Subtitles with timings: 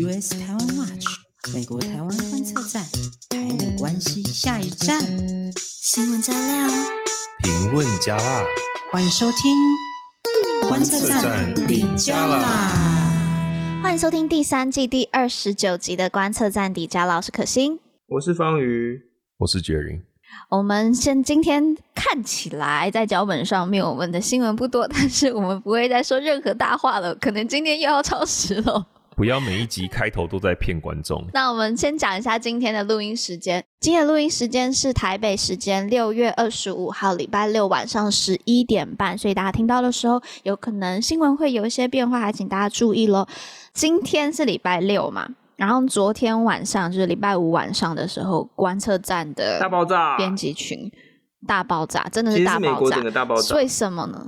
[0.00, 1.06] US 台湾 Watch
[1.52, 2.84] 美国台湾观测站，
[3.30, 5.00] 台美关系下一站，
[5.56, 6.68] 新闻加料，
[7.42, 8.44] 评论加辣，
[8.92, 13.80] 欢迎收听观测站底加啦！
[13.82, 19.00] 欢迎收听第三季第二十九集的观测站底加老师可心，我是方瑜，
[19.38, 20.00] 我是杰林。
[20.50, 27.12] 我们先今天看起来在脚本上面，我们的新闻不多，但是我们不会再说任何大话了。
[27.16, 28.86] 可能今天又要超时了。
[29.18, 31.26] 不要每一集开头都在骗观众。
[31.34, 33.64] 那我们先讲一下今天的录音时间。
[33.80, 43.26] 今天的录音时间是台北时间六月二十五号礼拜六晚上十一点半，所以大家听到的时候，有可能新闻会有一些变化，还请大家注意喽。
[43.72, 50.88] 今天是礼拜六嘛，然后昨天晚上就是礼拜五晚上的时候，观测站的大爆炸，编辑群
[51.44, 52.70] 大爆炸，真的是大爆炸。
[52.70, 53.56] 美国整个大爆炸。
[53.56, 54.24] 为什么呢？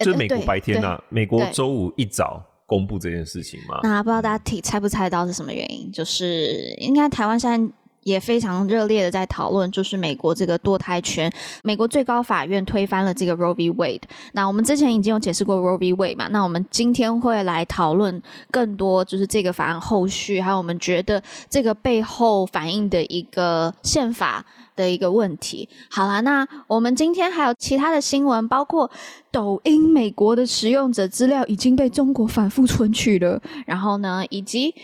[0.00, 2.44] 就美国白天啊，美国周五一早。
[2.70, 3.80] 公布这件事情吗？
[3.82, 5.90] 那不知道大家猜不猜到是什么原因？
[5.90, 7.72] 就是应该台湾现在
[8.04, 11.28] 也非常热烈的在讨论，就是美国这个堕胎权，
[11.64, 13.72] 美国最高法院推翻了这个 Roe v.
[13.72, 14.02] Wade。
[14.34, 15.92] 那我们之前已经有解释过 Roe v.
[15.94, 16.28] Wade 嘛？
[16.28, 18.22] 那我们今天会来讨论
[18.52, 24.46] 更多，就是这个法案后续，还有我们觉得这个背后反映的一个宪法。
[24.80, 25.68] 的一个问题。
[25.90, 28.90] 好啦，那我们今天还有其他的新闻，包括
[29.30, 34.74] 抖音美国的使用者资料已经被中国反复存取了，然后呢，以及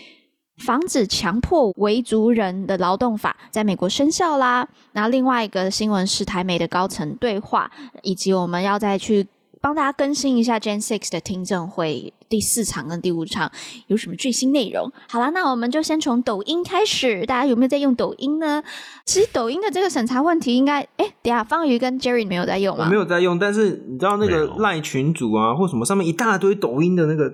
[0.57, 4.67] 防止强迫维族人的劳动法在美国生效啦。
[4.93, 7.71] 那另外一个新闻是台美的高层对话，
[8.03, 9.27] 以及我们要再去
[9.67, 12.13] 帮大家更新一下 Gen Six 的听证会。
[12.29, 13.51] 第四场跟第五场
[13.87, 14.89] 有什么最新内容？
[15.09, 17.25] 好啦，那我们就先从抖音开始。
[17.25, 18.63] 大家有没有在用抖音呢？
[19.03, 20.79] 其实抖音的这个审查问题应该……
[20.95, 22.85] 哎，等下方瑜跟 Jerry 没有在用吗？
[22.85, 27.25] 我没有在用，但是你知道那个赖群组啊，或什么上面一大堆抖音的那个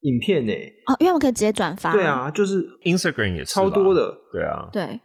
[0.00, 0.52] 影片呢？
[0.86, 1.92] 哦，因为我们可以直接转发。
[1.92, 4.14] 对啊，就是 Instagram 也超多的。
[4.32, 4.98] 对啊，对。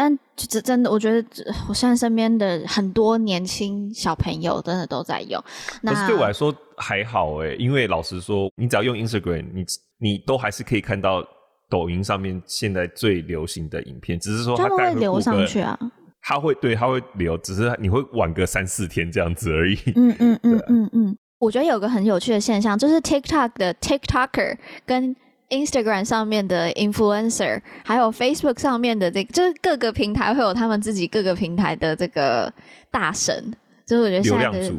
[0.00, 1.28] 但这真的，我觉得
[1.68, 5.42] 我现在身边的很多年轻小朋友真的都在用。
[5.82, 9.64] 那可是对我来说还好诶，因为老实说，你只要用 Instagram，你
[9.98, 11.26] 你都还是可以看到
[11.68, 15.76] 抖音上面现在最流行的影片，只是说它会流上去啊。
[16.22, 19.76] 它会对，它会流，只是你会晚个三四天这样子而已。
[19.96, 24.56] 嗯 嗯嗯嗯嗯，我觉得有个很有趣的现象，就是 TikTok 的 TikToker
[24.86, 25.16] 跟
[25.50, 32.52] Instagram 上面的 influencer，还有 Facebook 上面的这个，就是各个平台会有他们自己各个平台的这个
[32.90, 33.52] 大神，
[33.86, 34.72] 就是我觉得现在的，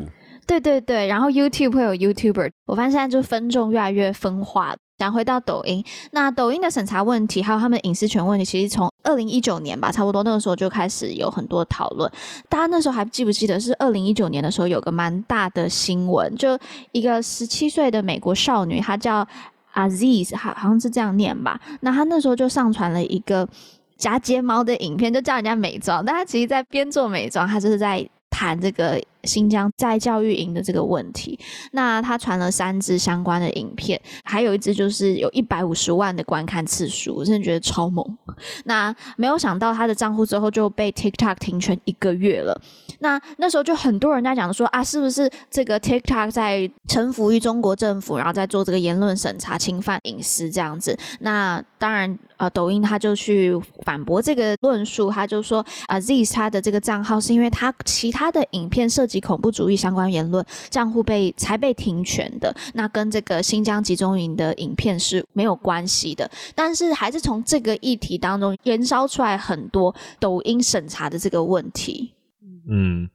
[0.46, 4.75] 对对对，然后 YouTube 会有 YouTuber，我发现现在就分众越来越分化。
[4.97, 5.81] 讲回到抖音，
[6.12, 12.12] 那抖音的审查问题，还有他们隐私权问题，其实从二零一九年吧，差不多那个时候就开始有很多讨论。
[12.50, 16.59] 大家那时候还记不记得是二零一九年的时候有个蛮大的新闻，就
[16.91, 19.25] 一个十七岁的美国少女，她叫。
[19.88, 23.47] Aziz 好好像是这样念吧，那他那时候就上传了一个
[23.97, 29.01] 假睫毛的影片，就叫人家美妆，但他其实在边做美妆，他就是在谈这个。
[29.24, 31.40] 新疆在教育营的这个问题，
[31.72, 38.06] 那他传了三支相关的影片，还有一支就是有一百五十万的观看次数，我真的觉得超猛。
[38.66, 42.59] 那没有想到他的账户之后就被 TikTok 停权一个月了。
[43.00, 50.97] 那那时候就很多人在讲说啊，是不是这个 TikTok 在臣服于中国政府，然后在做这个言论审查、侵犯隐私这样子？
[51.19, 66.29] 那当然，呃，抖音他就去反驳这个论述，他就说啊，Aziz 他的这个账号是因为他其他的影片涉及恐怖主义相关言论，账户被才被停权的，那跟这个新疆集中营的影片是没有关系的。
[66.55, 72.13] 但是还是从这个议题当中燃烧出来很多抖音审查的这个问题。
[72.69, 73.09] 嗯，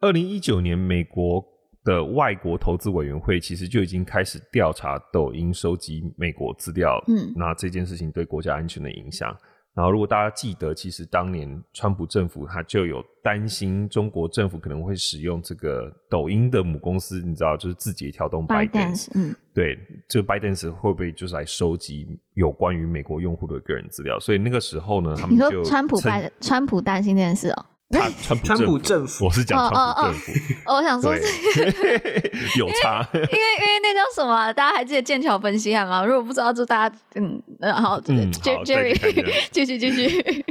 [0.00, 1.44] 二零一九年美国
[1.84, 9.36] 的外国投资委员会其实就已经开始调查抖音收集美国资料，嗯，那这件事情对国家安全的影响。
[9.78, 19.78] 然后，如果大家记得，其实当年川普政府他就有担心中国政府可能会使用这个抖音的母公司，你知道，就是字节跳动 ByteDance，嗯，对，
[20.08, 24.18] 这个 ByteDance 会不会就是来收集有关于美国用户的个人资料？
[24.18, 27.66] 所以那个时候呢，他们就你说川普拜川普担心这件事哦。
[27.90, 30.32] 他 川普，川普政府，我是讲川普政府。
[30.66, 31.22] 哦，我想说是
[32.58, 34.52] 有差，因为因为，那叫什么？
[34.52, 36.04] 大家还记得剑桥分析案吗？
[36.04, 38.94] 如果不知道，就大家嗯，然后嗯，Jerry
[39.50, 40.44] 继续 继续。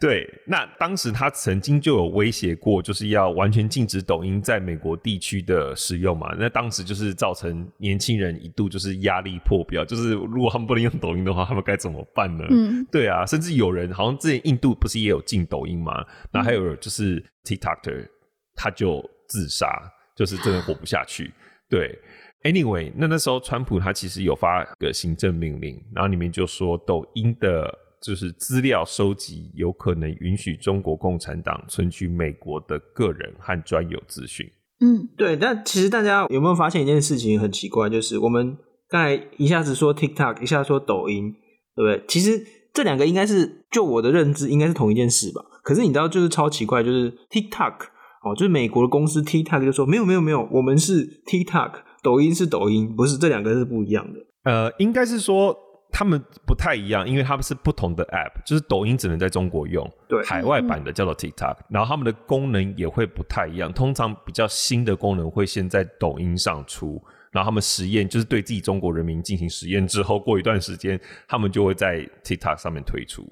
[0.00, 6.34] 对，那当时他曾经就有威胁过，就是要完全禁止抖音在美国地区的使用嘛。
[6.36, 12.44] 那当时就是造成年轻人一度就是压力破表，就是如果他们不能用抖音的话，他们该怎么办呢？
[12.50, 16.04] 嗯，对啊，甚至有人好像之前印度不是也有禁抖音嘛？
[16.32, 16.76] 那还有人。
[16.80, 18.08] 就是 TikToker，
[18.54, 19.68] 他就自杀，
[20.16, 21.32] 就是真的活不下去。
[21.68, 21.96] 对
[22.42, 27.72] ，Anyway，那那时候川普他其实有发个行政命令，然后里面就说抖音的
[28.02, 34.50] 就是资料收集有可能允许中国共产党存取美国的个人和专有资讯。
[34.80, 35.36] 嗯，对。
[35.36, 38.56] 但其实大家有没有发现一件事情很奇怪，就是我们
[38.88, 41.30] 刚才一下子说 TikTok，一下子说抖音，
[41.76, 42.04] 对不对？
[42.08, 45.42] 其实这两个应该是就我的认知应该是同一件事吧？
[45.62, 47.74] 可是你知道就是超奇怪，就是 TikTok
[48.22, 51.82] 哦，就是美国的公司 TikTok 就说没有没有没有，我们是 TikTok。
[52.02, 54.18] 抖音是抖音，不是这两个是不一样的。
[54.44, 55.54] 呃，应该是说
[55.92, 63.70] 他们不太一样，因为他们是不同的 App，就是抖音只能在中国用，对，海外版的叫做 TikTok，嗯，然后他们的功能也会不太一样。
[63.70, 66.98] 通常比较新的功能会先在抖音上出，
[67.30, 73.24] 然后他们实验就是对自己中国人民进行实验之后，过一段时间他们就会在 TikTok 上面推出。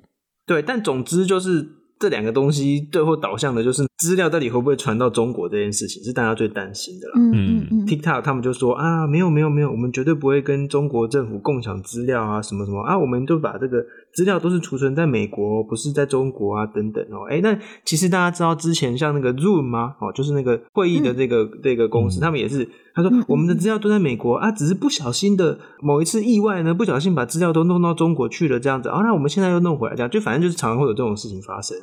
[0.46, 1.74] 对，但总之就是。
[2.00, 7.14] 这两个东西最后导向的就是资料到底会不会传到中国这件事情，是大家最担心的啦。
[7.16, 13.84] 嗯嗯 TikTok 他们就说啊，没有没有没有，我们绝对不会跟中国政府共享资料啊，什么什么啊，我们就把这个
[14.14, 17.26] 资料都是储存在美国，不是在中国啊，等等哦。
[17.28, 19.96] 哎，那其实大家知道之前像那个 Zoom 吗？
[20.00, 31.76] 哦，就是那个会议的这个、嗯、这个公司，他们也是他说我们的资料都在美国啊，只是不小心的某一次意外呢，不小心把资料都弄到中国去了这样子啊，那我们现在又弄回来这样，就反正就是常常会有这种事情发生。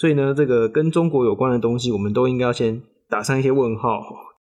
[0.00, 4.00] 所以呢，这个跟中国有关的东西，我们都应该要先打上一些问号。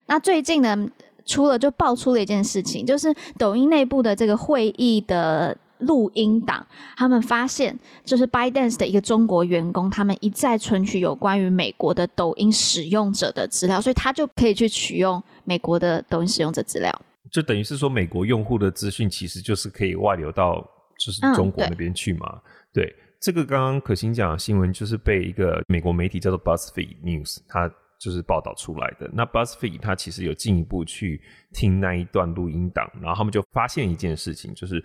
[0.07, 0.87] 那最近呢，
[1.25, 3.09] 出了就爆出了一件事情，就是
[3.39, 6.67] 抖音内部的这个会议的录音档，
[6.99, 7.75] 他们发现
[8.05, 16.93] 就是 ByteDance 的一个中国员工，他们一再存取有关于美国的抖音使用者的资料，所以他就可以去取用美国的抖音使用者资料。
[17.33, 20.63] 就等于是说，美国用户的资讯其实就是可以外流到
[20.99, 22.27] 就是中国那边去嘛？
[22.35, 22.41] 嗯、
[22.75, 22.85] 对。
[22.85, 27.69] 对这个刚刚可心讲的新闻，就是被一个美国媒体叫做 BuzzFeed News，它
[27.99, 29.11] 就是报道出来的。
[29.13, 31.21] 那 BuzzFeed 它其实有进一步去
[31.53, 34.85] 听那一段录音档，然后他们就发现一件事情，就是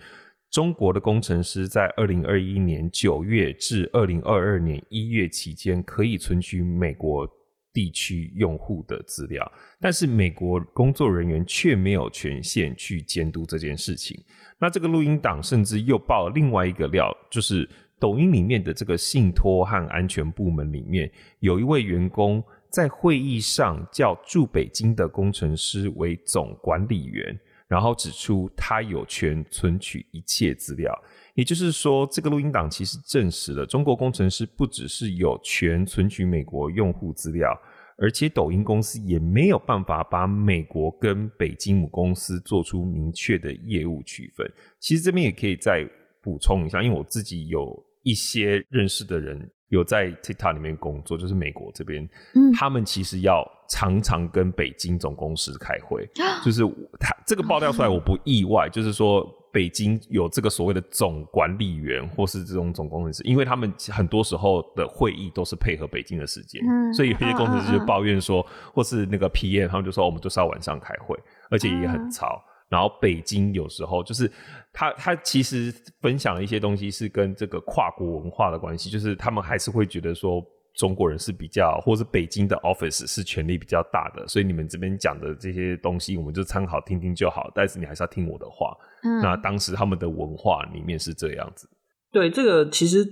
[0.50, 7.28] 中国的工程师在二零二一年九月至二零二二年一月期间，可以存取美国
[7.72, 14.18] 地区用户的资料，但是美国工作人员却没有权限去监督这件事情。
[14.58, 17.68] 那这个录音档甚至又爆另外一个料，就是。
[18.02, 21.08] 抖音里面的这个信托和安全部门里面，
[21.38, 27.38] 有一位员工在会议上叫驻北京的工程师为总管理员，
[27.68, 30.92] 然后指出他有权存取一切资料。
[31.34, 37.56] 也就是说，这个录音档其实证实了中国工程师不只是有权存取美国用户资料，
[37.98, 44.44] 而且抖音公司也没有办法把美国跟北京母公司做出明确的业务区分。
[44.80, 45.88] 其实这边也可以再
[46.20, 47.80] 补充一下，因为我自己有。
[48.02, 56.08] 一些认识的人有在 TikTok 里面工作，就是美国这边，嗯，他们其实要常常跟北京总公司开会，
[56.44, 56.62] 就是
[57.00, 66.60] 他这个爆料出来我不意外，就是说北京有这个所谓的总管理员或是这种总工程师，因为他们很多时候的会议都是配合北京的时间，
[66.92, 71.18] 所以有些工程师就抱怨说，或是那个 PM 他们就说我们就是要晚上开会，
[71.50, 72.42] 而且也很吵。
[72.72, 74.28] 然后北京有时候就是
[74.72, 75.70] 他他其实
[76.00, 80.42] 分享了一些东西是跟这个跨国文化的关系，就是他们还是会觉得说
[80.74, 88.74] 中国人是比较，或是北京的 office 是权力比较大的，所以你们这边讲的这些东西我们就参考听听就好，但是你还是要听我的话。
[89.04, 91.68] 嗯，那当时他们的文化里面是这样子。
[92.10, 93.06] 对，这个其实。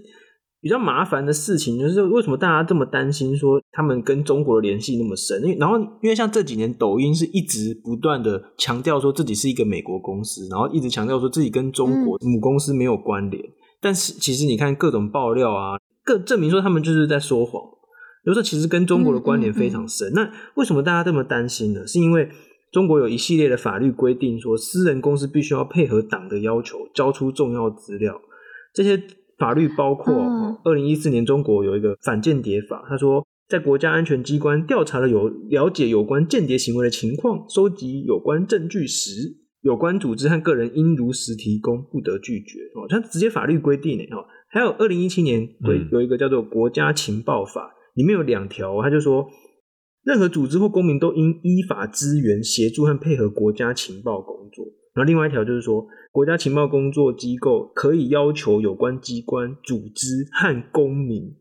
[0.62, 5.42] 比较麻烦的事情就是为什么大家这么担心说他们跟中国的联系那么深？
[5.42, 13.42] 因为然后因为像这几年抖音是一直不断的强调说自己是一个美国公司，然后一直强调说自己跟中国母公司没有关联。
[13.80, 17.62] 但是其实你看各种爆料啊，更证明说他们就是在说谎。
[18.26, 20.12] 有时候其实跟中国的关联非常深。
[20.12, 21.86] 那为什么大家这么担心呢？
[21.86, 22.28] 是因为
[22.70, 28.20] 中国有一系列的法律规定说，私人公司必须要配合党的要求交出重要资料，
[28.74, 29.02] 这些。
[29.40, 30.14] 法律包括，
[30.62, 39.10] 二零一四年中国有一个反间谍法，他说，在国家安全机关调查了有了解有关间谍行为的情况，收集有关证据时，
[39.62, 42.58] 有关组织和个人应如实提供，不得拒绝。
[42.74, 44.04] 哦，他直接法律规定呢。
[44.12, 49.26] 哦，还有二零一七年对有一个叫做国家情报法，里面有两条，他就说，
[50.04, 54.66] 任何组织或公民都应依法支援、协助和配合国家情报工作。
[54.92, 61.32] 然后另外一条就是说，国家情报工作机构可以要求有关机关、组织和公民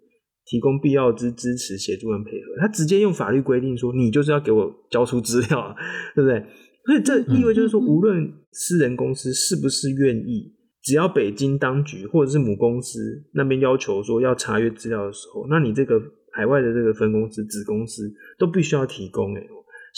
[0.45, 2.57] 提供必要之支持、协助和配合。
[2.59, 5.75] 他直接用法律规定说，你就是要给我交出资料啊，
[6.15, 6.45] 对不对？
[6.85, 15.99] 所以这意味就是说，无论私人公司是不是愿意，只要北京当局或者是母公司那边要求说要查阅资料的时候，那你这个
[16.31, 19.47] 海外的这个分公司、子公司都必须要提供诶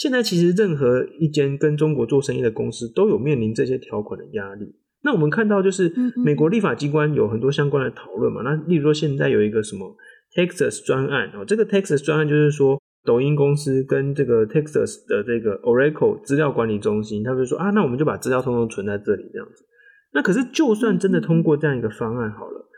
[0.02, 4.74] 现在其实任何一间跟中国做生意的公司都有面临这些条款的压力。
[5.04, 8.42] 那我们看到就是美国立法机关有很多相关的讨论嘛。
[8.42, 9.96] 那例如说现在有一个什么
[10.34, 19.64] Texas 专案哦，这个 Texas 专案就是说抖音公司跟这个 Texas 的这个 Oracle 资料管理中心，他们就说啊，那我们就把资料通通存在这里这样子。
[20.12, 22.68] 那可是就算真的通过这样一个方案好了，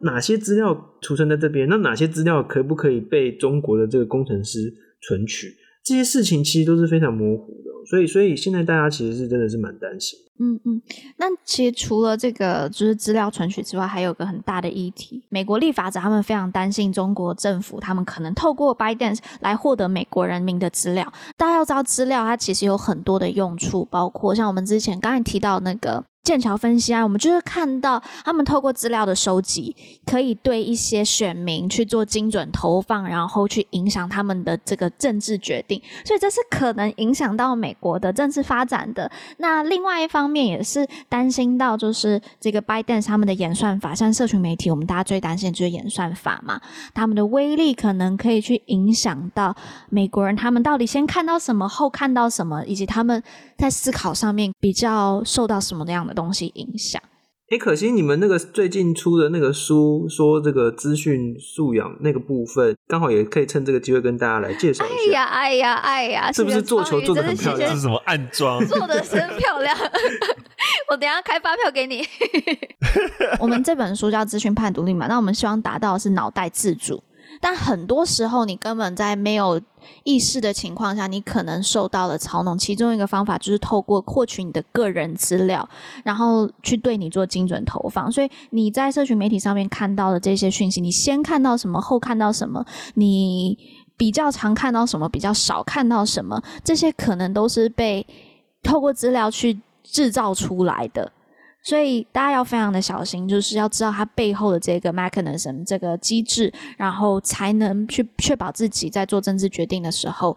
[0.00, 1.66] 哪些资料储存在这边？
[1.70, 5.48] 那哪些资料可不可以被中国的这个工程师存取？
[5.84, 10.18] 这些事情其实都是非常模糊的，所以，所以现在大家其实是真的是蛮担心。
[10.40, 10.82] 嗯嗯，
[11.18, 21.12] 那其实除了这个就是资料存取之外，还有个很大的议题，美国立法者他们非常担心中国政府他们可能透过 Biden 来获得美国人民的资料。
[21.36, 26.04] 大家要知道，资料它其实有很多的用处，包括像我们之前刚才提到那个。
[26.24, 29.76] 剑桥分析啊，我们就是看到他们透过资料的收集，
[30.06, 39.10] 可以对一些选民去做精准投放，然后去影响他们的这个政治决定，所以这是可能影响到美国的政治发展的。
[39.36, 46.58] 那另外一方面也是担心到，就是这个 Biden 他们的演算法，像社群媒体，我们大家最担心的就是演算法嘛，
[46.94, 49.54] 他们的威力可能可以去影响到
[49.90, 53.22] 美国人，他们到底先看到什么，后看到什么，以及他们
[53.58, 57.02] 在思考上面比较受到什么样的东西影响。
[57.50, 64.94] 哎，可惜你们那个最近出的那个书，说这个资讯素养那个部分，刚好也可以趁这个机会跟大家来介绍一下。
[64.94, 67.68] 哎呀，哎呀，哎呀，是不是做球做的很漂亮？
[67.68, 68.64] 这是什么暗装？
[68.66, 69.76] 做的真漂亮！
[70.88, 72.02] 我等一下开发票给你。
[73.38, 77.04] 我们这本书叫《资讯判读力》嘛，那我们希望达到的是脑袋自主。
[77.44, 79.60] 但很多时候，你根本在没有
[80.02, 82.56] 意识的情况下，你可能受到了操弄。
[82.56, 85.68] 其中一个方法就是透过获取你的个人资料，
[86.02, 88.10] 然后去对你做精准投放。
[88.10, 93.58] 所以你在社群媒体上面看到的这些讯息，你先看到什么，后看到什么，你
[93.94, 98.06] 比较常看到什么，比较少看到什么，这些可能都是被
[98.62, 101.12] 透过资料去制造出来的。
[101.64, 110.36] 所以大家要非常的小心，就是要知道它背后的这个 mechanism 这个机制，然后才能去确保自己在做政治决定的时候，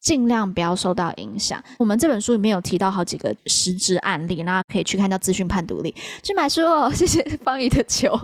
[0.00, 1.62] 尽量不要受到影响。
[1.78, 6.90] 我们这本书里面有提到好几个实质案例，那可以去看到资讯判读力，去买书哦。
[6.90, 8.18] 谢谢 方怡的球。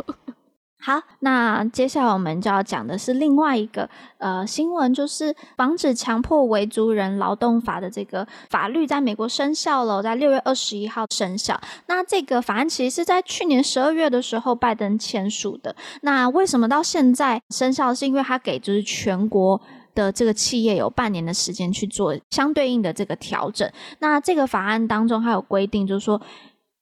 [0.84, 11.60] 好，那接下来我们就要讲的是另外一个呃新闻，就是防止强迫维族人劳动法的这个法律在美国生效了，在六月二十一号生效。
[11.86, 15.72] 那这个法案其实是在去年十二月的时候拜登签署的。
[16.00, 17.94] 那为什么到现在生效？
[17.94, 19.60] 是因为他给就是全国
[19.94, 23.70] 的这个企业有半年的时间去做相对应的这个调整。
[24.00, 26.20] 那这个法案当中还有规定，就是说。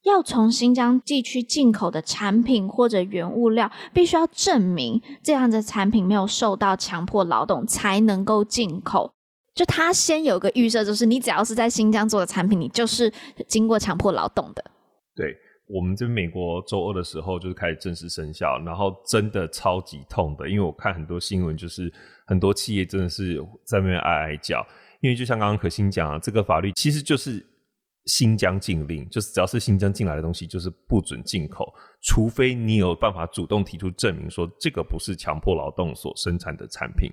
[0.04, 9.12] 要从新疆地区进口的产品或者原物料，必须要证明这样的产品没有受到强迫劳动，才能够进口。
[9.54, 13.12] 就他先有个预设，就是你只要是在新疆做的产品，你就是
[13.46, 14.64] 经过强迫劳动的。
[15.14, 21.92] 对，我们这美国周二的时候就是开始正式生效，然后真的超级痛的，因为我看很多新闻，就是
[22.26, 24.66] 很多企业真的是在那边哀哀叫，
[25.02, 27.46] 因为就像刚刚可心讲啊，这个法律其实就是。
[28.10, 37.08] 新疆禁令就是，只要是新疆进来的东西，就是不准进口，除非你有办法主动提出证明，说这个不是强迫劳动所生产的产品。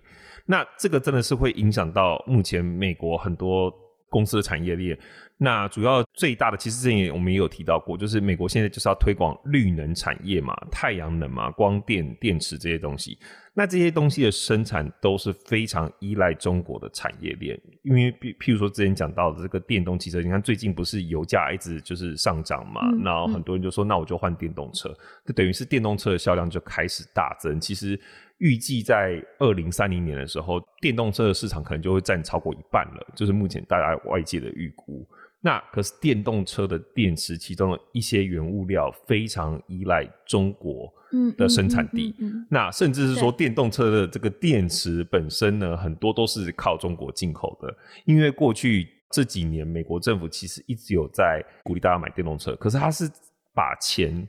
[0.48, 3.72] 那这个真的是会影响到目前美国很多
[4.10, 4.98] 公司的产业链。
[5.38, 13.20] 那主要最大的，其实之前我们也有提到过，就是美国现在就是要推广绿能产业嘛，太阳能嘛，光电、电池这些东西。
[13.60, 24.96] 那这些东西的生产都是非常依赖中国的产业链，因为譬譬如说之前讲到的这个电动汽车，你看最近不是油价一直就是上涨嘛，嗯、然后很多人就说，那我就换电动车，
[25.26, 27.60] 就等于是电动车的销量就开始大增。
[27.60, 28.00] 其实
[28.38, 35.04] 预计在二零三零年的时候，电动车的市场可能就会占超过一半了，就是目前大家外界的预估。
[35.42, 40.94] 那可是电动车的电池，其中的一些原物料非常依赖中国
[41.38, 42.16] 的生产地。
[42.50, 47.76] 那甚至是说，电动车的这个电池本身呢，很多都是靠中国进口的。
[48.06, 53.10] 因为过去这几年，美国政府其实一直有在鼓励大家买电动车，可是他是
[53.54, 54.28] 把钱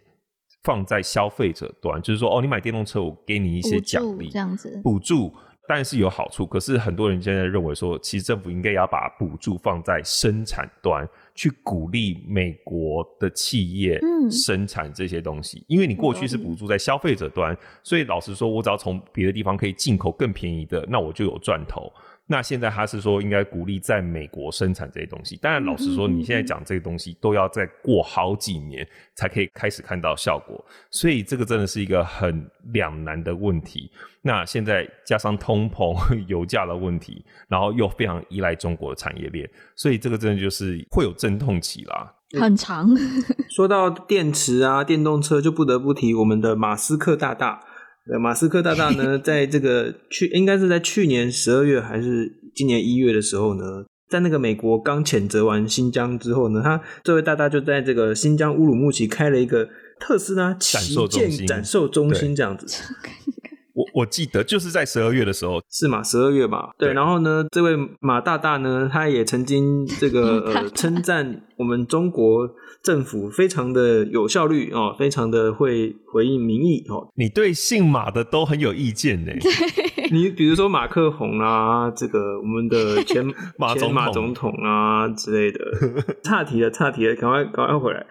[0.62, 5.32] 放在消费者端，就是说，哦，你买电动车，我给你一些奖励，这样子补助。
[5.70, 11.06] 但是有好处，可是很多人现在认为说，其实政府应该要把补助放在生产端，
[11.38, 15.60] 去鼓励美国的企业生产这些东西。
[15.60, 21.92] 嗯、因为你过去是补助在消费者端，所以老实说，我只要从别的地方可以进口更便宜的，那我就有赚头。
[22.30, 25.34] 那现在他是说应该鼓励在美国生产这些东西。
[25.38, 33.90] 当然，老实说，你现在讲这些东西都要再过好几年才可以开始看到效果，所以这个真的是一个很两难的问题。
[34.20, 35.96] 那现在加上通膨、
[36.28, 42.14] 油价的问题，然后又非常依赖中国的产业链，所以这个真的就是会有阵痛期啦。
[42.38, 42.94] 很长。
[43.48, 47.64] 说到电池啊，电动车就不得不提我们的马斯克大大。
[48.10, 59.68] 呃，马斯克大大呢， 在这个去应该是在去年十二月还是今年一月的时候呢，在那个美国刚谴责完新疆之后呢，他这位大大就在这个新疆乌鲁木齐开了一个
[60.00, 62.66] 特斯拉旗舰展售中心，这样子。
[63.78, 66.02] 我我记得就是在十二月的时候，是吗？
[66.02, 66.70] 十二月吧。
[66.76, 72.48] 对，然后呢，这位马大大呢，他也曾经这个呃称赞我们中国
[72.82, 77.06] 政府非常的有效率哦，非常的会回应民意哦。
[77.14, 79.32] 你对姓马的都很有意见呢。
[80.10, 83.24] 你比如说马克宏啊，这个我们的前
[83.58, 85.60] 马前马总统啊之类的，
[86.24, 88.04] 岔题了，岔题了，赶快赶快回来。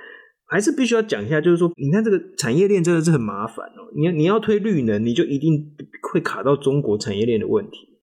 [0.49, 3.91] 还是必须要讲一下，就是说，你看这个产业链真的是很麻烦哦。
[3.95, 5.73] 你你要推绿能，你就一定
[6.11, 7.77] 会卡到中国产业链的问题。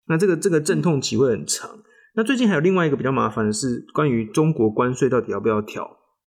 [0.08, 1.70] 那这个这个阵痛期会很长。
[2.14, 5.88] 那最近还有另外一个比较麻烦的是，关于中国关税到底要不要调？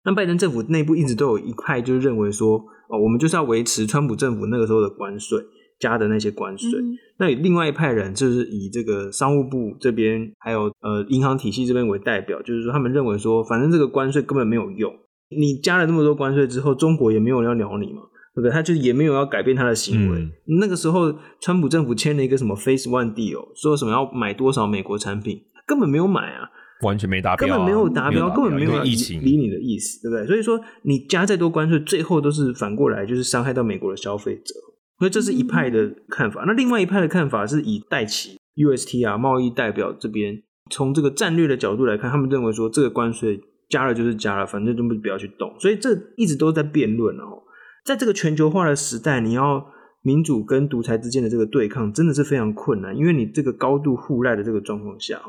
[0.06, 2.58] 那拜登政府内部一直都有一派就是认为说，
[2.90, 5.40] 哦，我们就是要维持川普政府那个时候的关税
[5.80, 6.80] 加的那些关税。
[6.80, 6.96] 嗯。
[7.20, 14.94] 那另外一派人就是以这个商务部这边还有呃银行体系这边为代表，就是说他们认为说，反正这个关税根本没有用。
[15.38, 18.02] 你加了那么多关税之后，中国也没有人要鸟你嘛，
[18.36, 18.52] 对不对？
[18.52, 20.20] 他就也没有要改变他的行为。
[20.20, 26.50] 嗯、那个时候，川普政府签了一个什么 Phase One Deal，说什么要买多少美国产品，根本没有买啊，
[26.84, 30.28] 完全没达标、啊，根本没有达标，标根本没有理疫情理你的意思，对不对？
[30.28, 34.54] 所以说，你加再多关税，最后都是反过来就是伤害到美国的消费者。
[35.00, 36.44] 所以这是一派的看法。
[36.44, 43.42] 嗯、那另外一派的看法是以戴奇 UST 啊贸易代表这边，从这个战略的角度来看，他们认为说这个关税。
[43.72, 47.42] 加了就是加了，反正就不不要去动，所以这一直都在辩论哦。
[47.84, 49.66] 在这个全球化的时代，你要
[50.04, 55.20] 民主跟独裁之间的这个对抗，真的是非常困难，因为你这个高度互赖的这个状况下，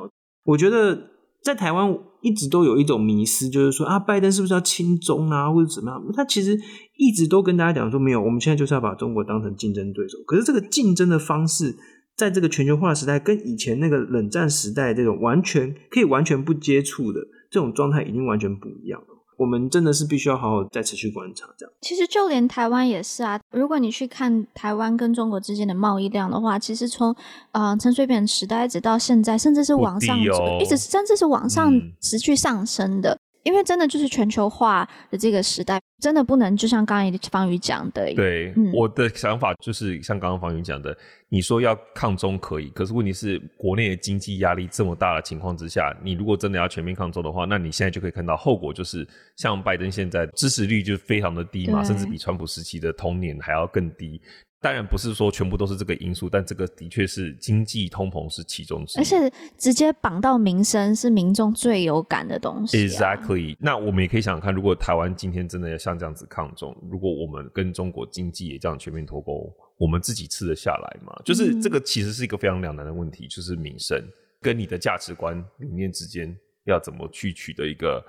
[0.44, 1.10] 我觉得
[1.42, 6.02] 在台湾一直都有一种迷思，就是说啊，拜登是不是要亲中啊，或者怎么样？
[6.14, 6.58] 他其实
[6.96, 10.18] 一直都跟大家讲说，没有，我们现在就是要把中国当成竞争对手。
[10.26, 11.74] 可是这个竞争的方式，
[12.16, 17.20] 在这个全球化的时代，跟以前那个冷战时代这种完全可以完全不接触的。
[17.52, 21.46] 这种状态已经完全不一样了，我们真的是必须要好好再持续观察。
[21.58, 23.38] 这样，其实就连台湾也是啊。
[23.50, 27.14] 如果你去看台湾跟中国之间的贸易量的话，其实从
[27.50, 33.18] 呃陈水扁时代一直到现在，甚至是往上，哦、一直甚至是往上持续上升的。
[33.44, 38.14] 嗯因为真的就是全球化的这个时代，真的不能就像刚才方宇讲的。
[38.14, 40.96] 对，嗯、我的想法就是像刚刚方宇讲的，
[41.28, 54.20] 你说要抗中可以，可是问题是国内的经济压力这么大的情况之下，你如果真的要全面抗中的话，那你现在就可以看到后果就是，像拜登现在支持率就非常的低嘛，甚至比川普时期的同年还要更低。
[54.62, 62.80] 当然不是说全部都是这个因素，但这个的确是经济通膨是其中之一，而且直接绑到民生是民众最有感的东西啊。
[62.80, 63.56] Exactly。
[63.58, 71.12] 那我们也可以想想看，如果台湾今天真的要像这样子抗中，如果我们跟中国经济也这样全面脱钩，我们自己吃得下来吗？
[71.24, 74.00] 就是这个其实是一个非常两难的问题，就是民生
[74.40, 76.32] 跟你的价值观理念之间
[76.66, 78.00] 要怎么去取得一个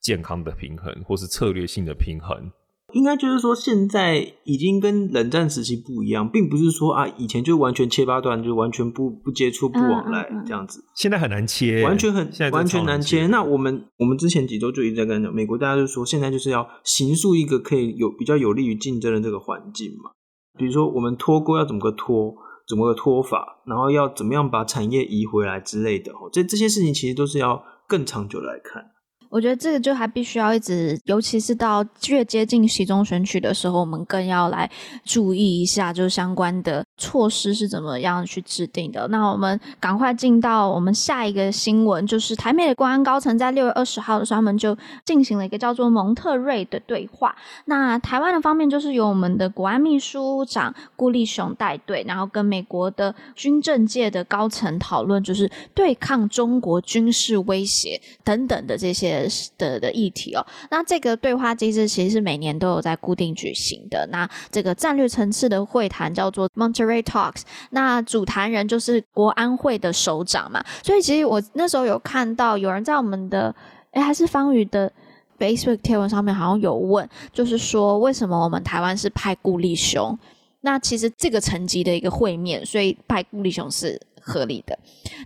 [0.00, 2.50] 健康的平衡，或是策略性的平衡。
[2.92, 10.84] 应该就是说，现在已经跟冷战时期不一样，并不是说啊，以前就完全切八段，就完全不不接触、不往来这样子。
[10.94, 13.26] 现在很难切，完全很完全难切。
[13.26, 20.10] 那我们我们之前几周就一直在跟讲，美国大家就说，现在就是要形塑一个可以有比较有利于竞争的这个环境嘛。
[20.58, 22.34] 比如说，我们脱钩要怎么个脱，
[22.68, 26.12] 怎么个脱法，然后要怎么样把产业移回来之类的。
[26.12, 28.84] 哦这这些事情其实都是要更长久来看。
[29.30, 34.68] 我觉得这个就还必须要一直，尤其是到越接近期中选举的时候，我们更要来
[35.04, 39.06] 注意一下，就是相关的措施是怎么样去制定的。
[39.06, 47.36] 那我们赶快进到我们下一个新闻，就是台美的国安高层在六月二十号的时候，他们就进行了一个叫做蒙特瑞的对话。
[47.66, 59.19] 那台湾的方面就是由我们的国安秘书长顾立雄带队，然后跟美国的军政界的高层讨论，就是对抗中国军事威胁等等的这些。
[59.58, 64.06] 的的议题哦，那这个对话机制其实是每年都有在固定举行的。
[64.12, 70.62] 那这个战略层次的会谈叫做 Monterey Talks，那主谈人就是国安会的首长嘛。
[70.82, 73.54] 所以其实我那时候有看到有人在我们的
[73.92, 74.92] 诶，还是方宇的
[75.38, 80.18] Facebook 贴文上面好像有问，就是说为什么我们台湾是派顾立雄？
[80.62, 84.78] 那其实这个层级的一个会面，所以派顾立雄是合理的。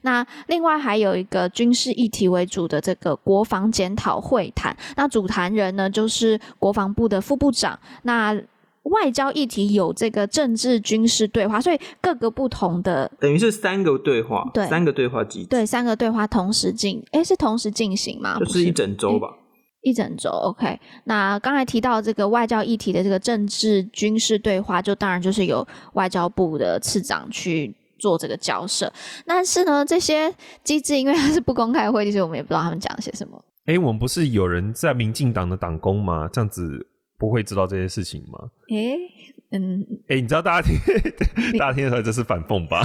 [0.03, 7.79] 那另外还有一个军事议题为主的这个国防检讨会谈，那主谈人呢就是国防部的副部长。
[8.03, 8.35] 那
[8.85, 18.39] 外交议题有这个政治军事对话，所以各个不同的等于是三个对话，对，三个对话机制，对，三个对话同时进，哎，是同时进行吗？
[18.39, 19.29] 就是一整周吧，
[19.81, 20.29] 一整周。
[20.29, 28.93] OK，那刚才提到这个外交议题的这个政治军事对话，就当然就是由外交部的次长去做这个交涉。
[29.27, 33.45] 但是呢，这些机制因为它是不公开会议，所以我们也不知道他们讲了些什么。
[33.67, 36.29] 哎，我们不是有人在民进党的党工吗？
[36.33, 36.89] 这样子。
[37.17, 38.39] 不会知道这些事情吗？
[38.69, 38.99] 哎、欸，
[39.53, 40.77] 嗯，哎、欸，你知道大家听，
[41.57, 42.85] 大家听出来这是反讽吧？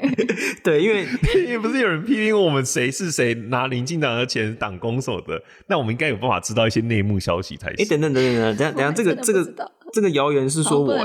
[0.62, 1.06] 对，因为
[1.46, 7.76] 因为不是有人批评我们谁是谁拿民进党的钱党工所的，那我们应该有办法知道一些内幕消息才行。
[7.78, 10.94] 哎、欸，等等等等等，等下等下，这个这个这个谣言是说我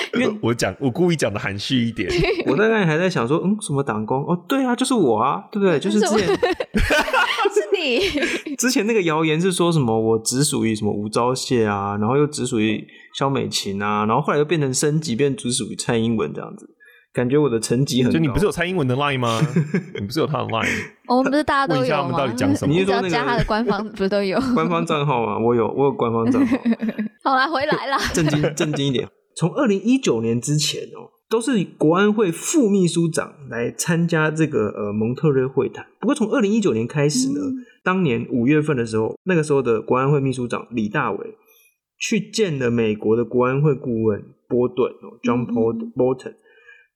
[0.42, 2.08] 我讲，我故意讲的含蓄一点。
[2.46, 4.22] 我大概还在想说，嗯，什么党工？
[4.24, 5.78] 哦，对啊，就是我啊，对不对？
[5.78, 8.56] 就是之前 是你。
[8.56, 12.82] 之前那个谣言是说什么我只属于什么吴钊燮啊，然后又只属于
[13.14, 16.70] 萧美琴啊，然后后来又变成升级，变只属于蔡英文这样子。
[17.12, 18.14] 感觉我的成绩很高。
[18.14, 19.40] 就你不是有蔡英文的 line 吗？
[19.98, 20.68] 你不是有他的 line？
[21.08, 21.86] 我们不是大家都有吗？
[21.86, 22.74] 问一下他们到底讲什么？
[22.74, 25.38] 你只要加他的官方，不是都有官方账号吗？
[25.38, 26.58] 我有，我有官方账号。
[27.24, 27.98] 好啦，回来啦。
[28.12, 29.08] 正经正经一点。
[29.36, 35.86] 从二零一九年之前哦，都是国安会副秘书长来参加这个呃蒙特瑞会谈。
[36.00, 41.34] 不过从二零一九年开始呢，嗯、当年五月份的时候，那个时候的国安会秘书长李大为
[41.98, 46.34] 去见了美国的国安会顾问波顿哦，John Bolton。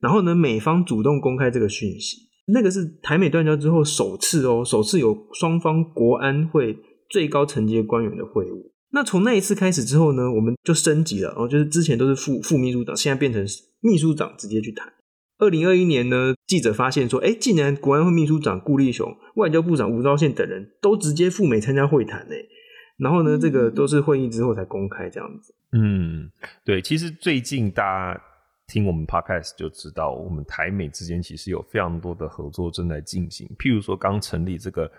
[0.01, 6.79] 然后呢，美方主动公开这个讯息，那个是台美断交之后首次哦，首次有双方国安会
[7.11, 8.70] 最高层级的官员的会晤。
[8.93, 13.45] 那从那一次开始之后呢，我们就升级了，然后就是之前都是副副秘书长，现在变成
[13.81, 14.93] 秘书长直接去谈。
[15.39, 22.35] 二零二一年呢，记者发现说，哎，竟然国安会秘书长顾立雄、外交部长吴钊燮等人都直接赴美参加会谈呢。
[22.99, 25.55] 然后呢，这个都是会议之后才公开这样子。
[25.73, 26.29] 嗯，
[26.65, 28.21] 对，其实最近大家
[28.67, 34.91] 听我们 podcast 就知道，我们台美之间其实有非常多的合作正在进行，譬如说刚成立这个。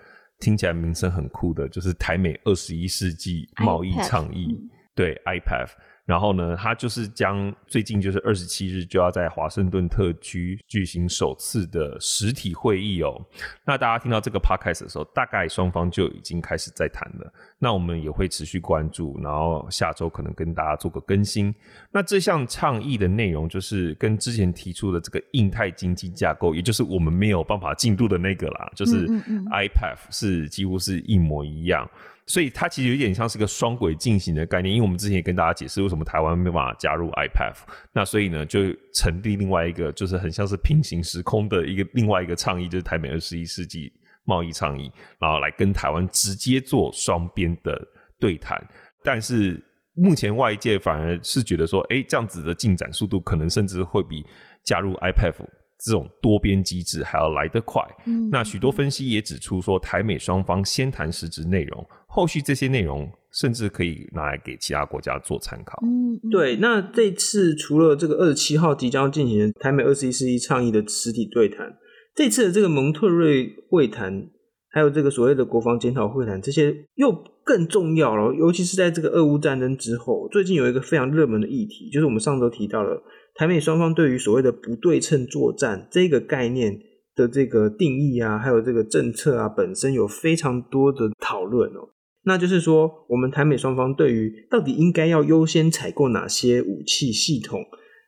[0.41, 4.59] 听起来名声很酷的，就是台美二十一世纪贸易倡议，
[4.93, 5.69] 对 IPEF。
[6.05, 13.23] 然后呢，他就是将最近就是二十七日就要在华盛顿特区举行首次的实体会议哦。
[13.65, 17.31] 那大家听到这个 podcast 的时候，大概双方就已经开始在谈了。
[17.59, 21.53] 那我们也会持续关注，然后下周可能跟大家做个更新。
[21.91, 31.89] 那这项倡议的内容就是跟之前提出的这个印太经济架构，也就是我们没有办法进度的那个啦，就是 IPEF 是几乎是一模一样。
[32.27, 37.55] 所以它其实有点像是个双轨进行的概念，因为我们之前也跟大家解释为什么台湾没办法加入 IPEF，
[37.93, 38.59] 那所以呢就
[38.93, 43.91] 成立另外一个就是很像是平行时空的一个另外一个倡议，就是台美二十一世纪
[44.23, 47.81] 贸易倡议，然后来跟台湾直接做双边的
[48.19, 48.61] 对谈。
[49.03, 49.61] 但是
[49.93, 54.25] 目前外界反而是觉得说，哎，这样子的进展速度可能甚至会比
[54.63, 55.35] 加入 IPEF
[55.83, 57.83] 这种多边机制还要来得快。
[58.05, 61.85] 嗯，那许多分析也指出说，台美双方先谈实质内容。
[62.13, 65.79] 后续这些内容甚至可以拿来给其他国家做参考。
[65.81, 66.57] 嗯，对。
[66.57, 71.77] 那这次除了这个二十七号即将进行的台美二十一世纪倡议的实体对谈，
[72.13, 74.27] 这次的这个蒙特瑞会谈，
[74.69, 78.35] 还有这个所谓的国防检讨会谈，这些又更重要了。
[78.35, 83.01] 尤其是在这个俄乌战争之后，最近有一个非常热门的议题，就是我们上周提到了
[83.35, 86.77] 台美双方对于所谓的不对称作战这个概念
[87.15, 91.87] 的这个定义啊，还有这个政策啊，本身有非常多的讨论哦。
[92.23, 97.59] 那就是说，我们台美双方对于到底应该要优先采购哪些武器系统，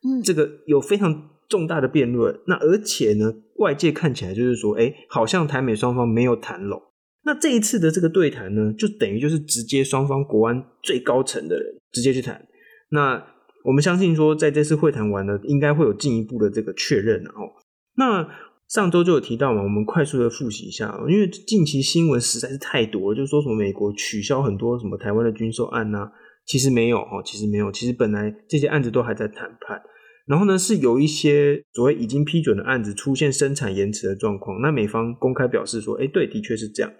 [0.06, 2.38] 嗯，这个有非常重大的辩论。
[2.46, 6.80] 那而且呢，外界看起来就是说，哎，好像台美双方没有谈拢。
[7.24, 12.46] 那这一次的这个对谈呢，就等于就是直接双方国安最高层的人直接去谈。
[12.90, 13.20] 那
[13.64, 17.50] 我们相信说，在这次会谈完呢，应该会有进一步的这个确认，然后
[17.96, 18.28] 那。
[18.74, 26.10] 上周就有提到嘛，我们快速的复习一下，因为近期新闻实在是太多了，就是说什么美国取消很多什么台湾的军售案呐，
[26.44, 29.80] 其实没有哦，其实没有，其实本来这些案子都还在谈判，
[30.26, 36.92] 然后呢是有一些所谓已经批准的案子出现生产延迟的状况，那美方公开表示说，哎，对，的确是这样，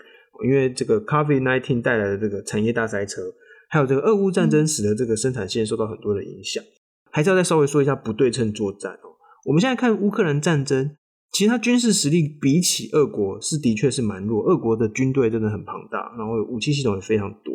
[0.45, 3.21] 因为这个 COVID-19 带来的这个产业大塞车，
[3.69, 6.63] 还有这个俄乌战争使得这个生产线受到很多的影响，
[7.11, 10.97] 还是要再稍微说一下不对称作战哦，我们现在看乌克兰战争。
[11.35, 17.53] 其实他军事实力比起俄国是的确是蛮弱，俄国的军队真的很庞大，然后武器系统也非常多。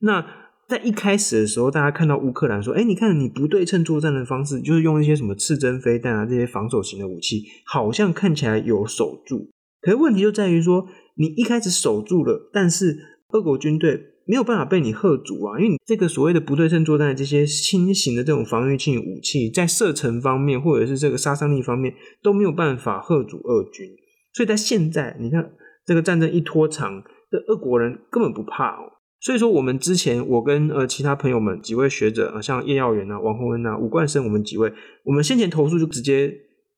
[0.00, 0.24] 那
[0.68, 9.50] 在一开始的时候，大家看到乌克兰说：“哎，你看你不对称作战的方式，就是用一些什么刺针飞弹啊这些防守型的武器，好像看起来有守住。
[9.80, 12.98] 可是问题就在于说，你一开始守住了，但是
[13.30, 23.88] 俄国军队没有办法被你吓阻啊，因为你这个所谓的不对称作战这些轻型的这种防御性武器，在射程方面或者是这个杀伤力方面都没有办法吓阻俄军。
[24.34, 25.50] 所以在现在，你看
[25.84, 28.88] 这个战争一拖长。”这俄国人根本不怕哦，
[29.20, 34.72] 所以说我们之前我跟呃其他朋友们几位学者啊，像叶耀元啊、王洪恩啊、吴冠生，我们几位，
[35.04, 36.32] 我们先前投诉就直接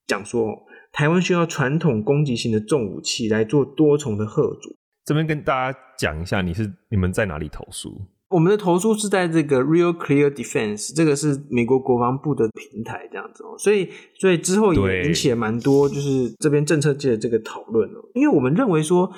[0.09, 0.59] 讲说，
[0.91, 4.75] 台湾需要传统攻击型的重武器来做多重的吓阻。
[5.05, 8.01] 这边跟大家讲一下，你是你们在哪里投诉？
[8.29, 19.13] 我们的投诉是在这个 Real Clear Defense，这个是美国国防部的平台这样子哦，所以所以之后也引起了蛮多就是这边政策界的这个讨论哦，因为我们认为说。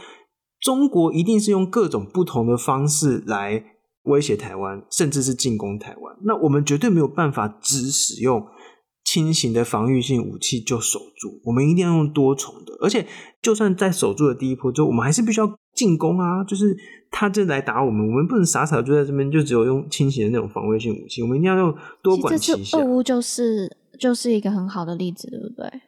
[0.65, 3.65] 中国一定是用各种不同的方式来
[4.05, 6.17] 威胁台湾，甚至是进攻台湾。
[6.23, 8.47] 那我们绝对没有办法只使用
[9.03, 12.75] 轻型的防御性武器就守住，我们一定要用多重的。
[12.81, 13.05] 而且，
[13.43, 16.45] 就算在守住的第一波之后，我们还是必须要进攻啊！
[16.45, 16.77] 就是
[17.11, 22.79] 他这来打我们，我们不能傻傻就在这边就只有用轻型的那种防卫性武器，我们一定要用多管齐下。
[22.79, 25.81] 俄乌就是就是一个很好的例子，对不对？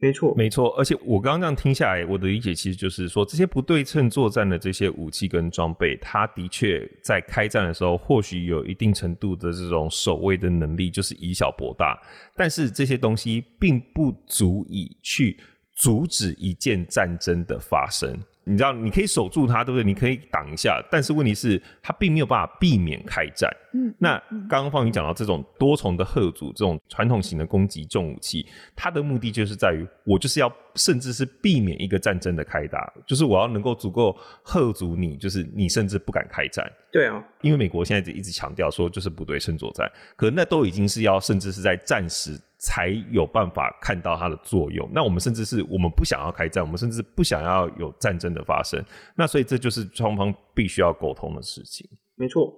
[0.00, 11.98] 没错，没错，而且我刚刚这样听下来，我的理解其实就是说，这些不对称作战的这些武器跟装备，它的确在开战的时候，或许有一定程度的这种守卫的能力，就是以小博大。
[12.36, 15.38] 但是这些东西并不足以去
[15.76, 18.18] 阻止一件战争的发生。
[18.44, 19.84] 你知道，你可以守住它，对不对？
[19.84, 23.50] 你可以挡一下，但是问题是，它并没有办法避免开战。
[23.72, 24.16] 嗯，那
[24.48, 36.70] 刚刚方宇讲到这种多重的吓阻，这种传统型的攻击重武器，它的目的就是在于，我就是要，甚至是避免一个战争的开打，就是我要能够足够吓阻你，就是你甚至不敢开战。
[36.92, 42.38] 对啊，因为美国现在一直强调说，就是不对称作战，可那都已经是要，甚至是在战时。
[42.64, 44.88] 才有办法看到它的作用。
[44.90, 48.82] 那我们甚至是我们不想要开战，我们甚至不想要有战争的发生。
[49.14, 51.86] 那所以这就是双方必须要沟通的事情。
[52.16, 52.52] 没错。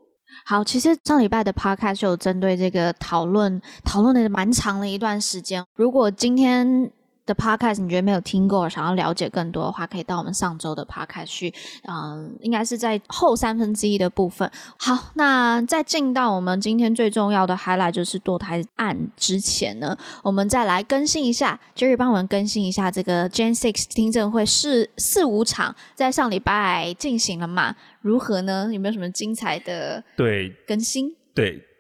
[0.44, 5.64] 好，其实上礼拜的 podcast 就有针对这个讨论，讨论的蛮长的一段时间。
[5.74, 6.90] 如果今天
[7.26, 11.52] 的 podcast 你觉得没有听过，想要了解更多的话，可以到我们上周的 podcast 去，
[11.88, 14.50] 嗯，应该是在后三分之一的部分。
[14.78, 27.74] 好，那在进到我们今天最重要的 highlight 就是堕胎案之前呢，我们再来更新一下，Jerry 帮我们更新一下这个 Jan Six 听证会四四五场在上礼拜进行了嘛？
[28.00, 28.70] 如何呢？
[28.72, 31.14] 有没有什么精彩的对更新？
[31.34, 31.50] 对。
[31.50, 31.75] 对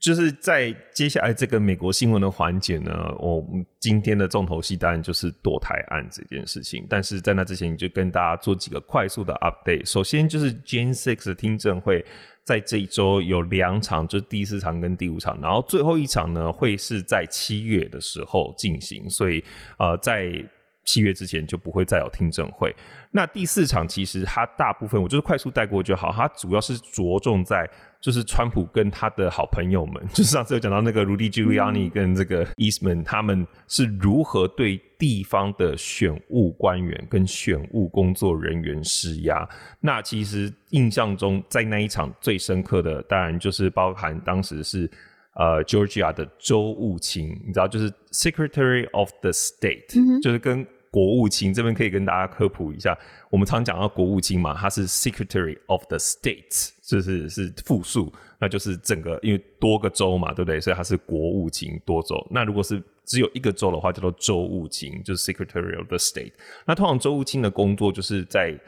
[0.00, 6.86] 就是在接下来这个美国新闻的环节呢，我们今天的重头戏当然就是堕胎案这件事情。
[6.88, 9.84] 但是在那之前，就跟大家做几个快速的 update。
[9.84, 12.04] 首先就是 Jan 6的听证会
[12.44, 19.42] 在这一周有两场，就是第四场跟第五场，然后最后一场呢会是在七月的时候进行，所以
[19.78, 20.32] 呃在。
[20.88, 22.74] 七月之前就不会再有听证会。
[23.10, 27.68] 那第四场其实它大部分我就是快速带过就好，它主要是着重在
[28.00, 39.46] 就是川普跟他的好朋友们，就是上次有讲到那个 Rudy Giuliani 跟这个 Eastman，他们是如何对地方的选务官员跟选务工作人员施压。
[39.80, 44.90] 那其实印象中在那一场最深刻的，当然就是包含当时是。
[45.34, 50.66] 呃，Georgia 的州务卿，你知道，就是 Secretary of the State，、嗯、就是跟
[50.98, 52.98] 国务卿这边可以跟大家科普一下。
[53.30, 60.60] 我们常讲到国务卿嘛，他是 Secretary of the State，就是是复数，那就是整个因为多个州嘛，对不对？
[60.60, 62.16] 所以他是国务卿多州。
[62.32, 66.32] 那如果是只有一个州的话，叫做州务卿，就是 Secretary of the State。
[66.66, 68.58] 那通常州务卿的工作就是在。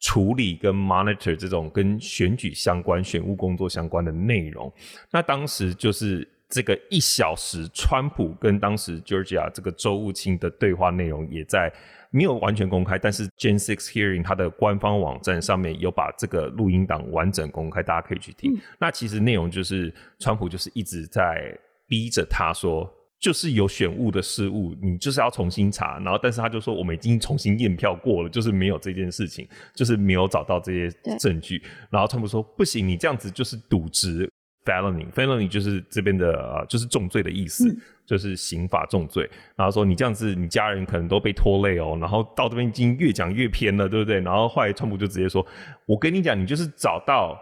[0.00, 4.70] 处理跟 monitor 这种跟选举相关、选务工作相关的内容。
[5.10, 11.72] 那当时就是这个一小时，川普跟当时 Georgia 这个州务卿的对话内容也在
[12.10, 18.54] 没有完全公开，但是 Jan Six Hearing 它的官方网站上面有把这个录音档完整公开，大家可以去听。
[18.54, 22.88] 嗯、那其实内容就是川普就是一直在逼着他说。
[23.20, 25.98] 就是有选务的失误，你就是要重新查。
[26.00, 31.62] 然后，但是他就说，我们已经重新验票过了，就是没有这件事情，就是没有找到这些证据。
[31.88, 34.30] 然后川普说，不行，你这样子就是渎职
[34.64, 39.28] felony，felony 就是这边的呃，就是重罪的意思，嗯、就是刑法重罪。
[39.56, 41.96] 然后说你这样子，你家人可能都被拖累哦。
[42.00, 44.20] 然后到这边已经越讲越偏了，对不对？
[44.20, 45.46] 然后后来川普就直接说，
[45.86, 47.38] 我跟你讲，你就是找到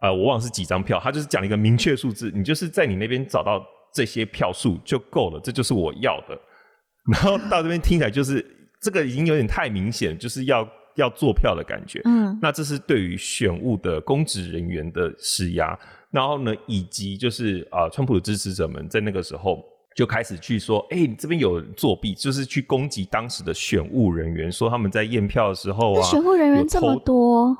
[0.00, 3.64] 呃，我忘了是几张票，他就是讲了一个明确数字，你就是在你那边找到。
[3.92, 6.40] 这些票数就够了，这就是我要的。
[7.12, 8.40] 然后到这边听起来就是
[8.80, 12.00] 这个已经有点太明显，就是要要做票的感觉。
[12.04, 15.76] 嗯，那这是对于选务的公职人员的施压。
[16.10, 27.56] 然后呢，以及就是啊、呃，川普的支持者们在那个时候就开始去说，哎、欸，你这边有作弊，就是去攻击当时的选务人员，说他们在验票的时候啊，选务人员这么多。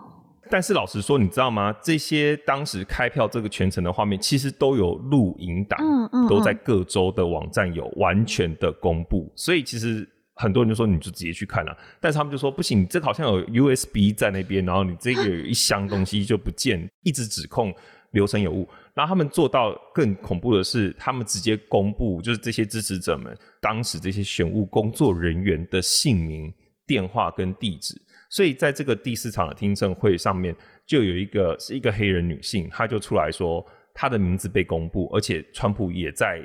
[0.52, 1.72] 但是老实说，你知道吗？
[1.80, 9.32] 这些当时开票这个全程的画面，其实都有录影档，嗯嗯，都在各州的网站有完全的公布。
[9.36, 11.78] 所以其实很多人就说，你就直接去看了、啊。
[12.00, 17.72] 但是他们就说不行，这个好像有 USB 在那边，然后你这个有一箱东西就不见，一直指控
[18.10, 18.68] 流程有误。
[18.94, 26.52] 然后他们做到更恐怖的是，他们直接公布，就是这些支持者们当时这些选务工作人员的姓名、
[26.86, 27.94] 电话跟地址。
[28.28, 30.54] 所以在这个第四场的听证会上面，
[30.86, 36.40] 就有一个是一个黑人女性，她就出来说她的名字被公布，而且川普也在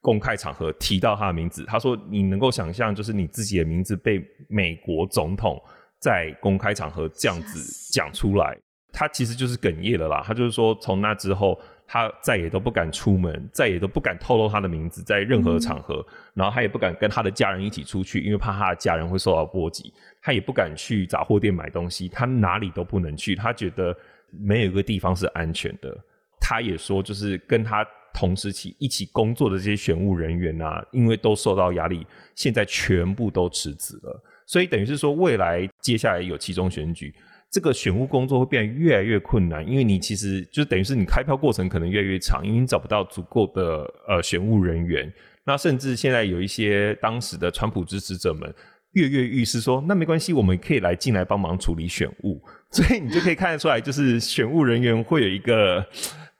[0.00, 1.64] 公开场合提到她的名字。
[1.64, 5.60] 她说：“你能够想象，就是你自己的名字被美国总统
[5.98, 8.56] 在公开场合这样子讲出来，
[8.94, 10.22] 她其实就是哽咽了啦。
[10.24, 23.34] 他就是说，从那之后，他再也都不敢出门，再也都不敢透露他的名字在任何场合，嗯、然后他也不敢跟他的家人一起出去，因为怕他的家人会受到波及。”他也不敢去杂货店买东西，他哪里都不能去。
[23.34, 23.94] 他觉得
[24.30, 25.94] 没有一个地方是安全的。
[26.40, 34.22] 他也说，就是跟他同时期一起工作的这些选务人员啊，因为都受到压力，现在全部都辞职了。
[34.46, 37.14] 所以等于是说，未来接下来有期中选举，
[37.54, 45.12] 这个选务工作会变得越来越困难，因为你其实就等于是你开票过程可能越来越长，因为你找不到足够的呃选务人员。
[45.44, 48.52] 那甚至现在有一些当时的川普支持者们。
[48.94, 52.40] 跃跃欲试，说那没关系，我们可以来进来帮忙处理选务，
[52.70, 55.84] 所以你就可以看得出来，就是选务人员会有一个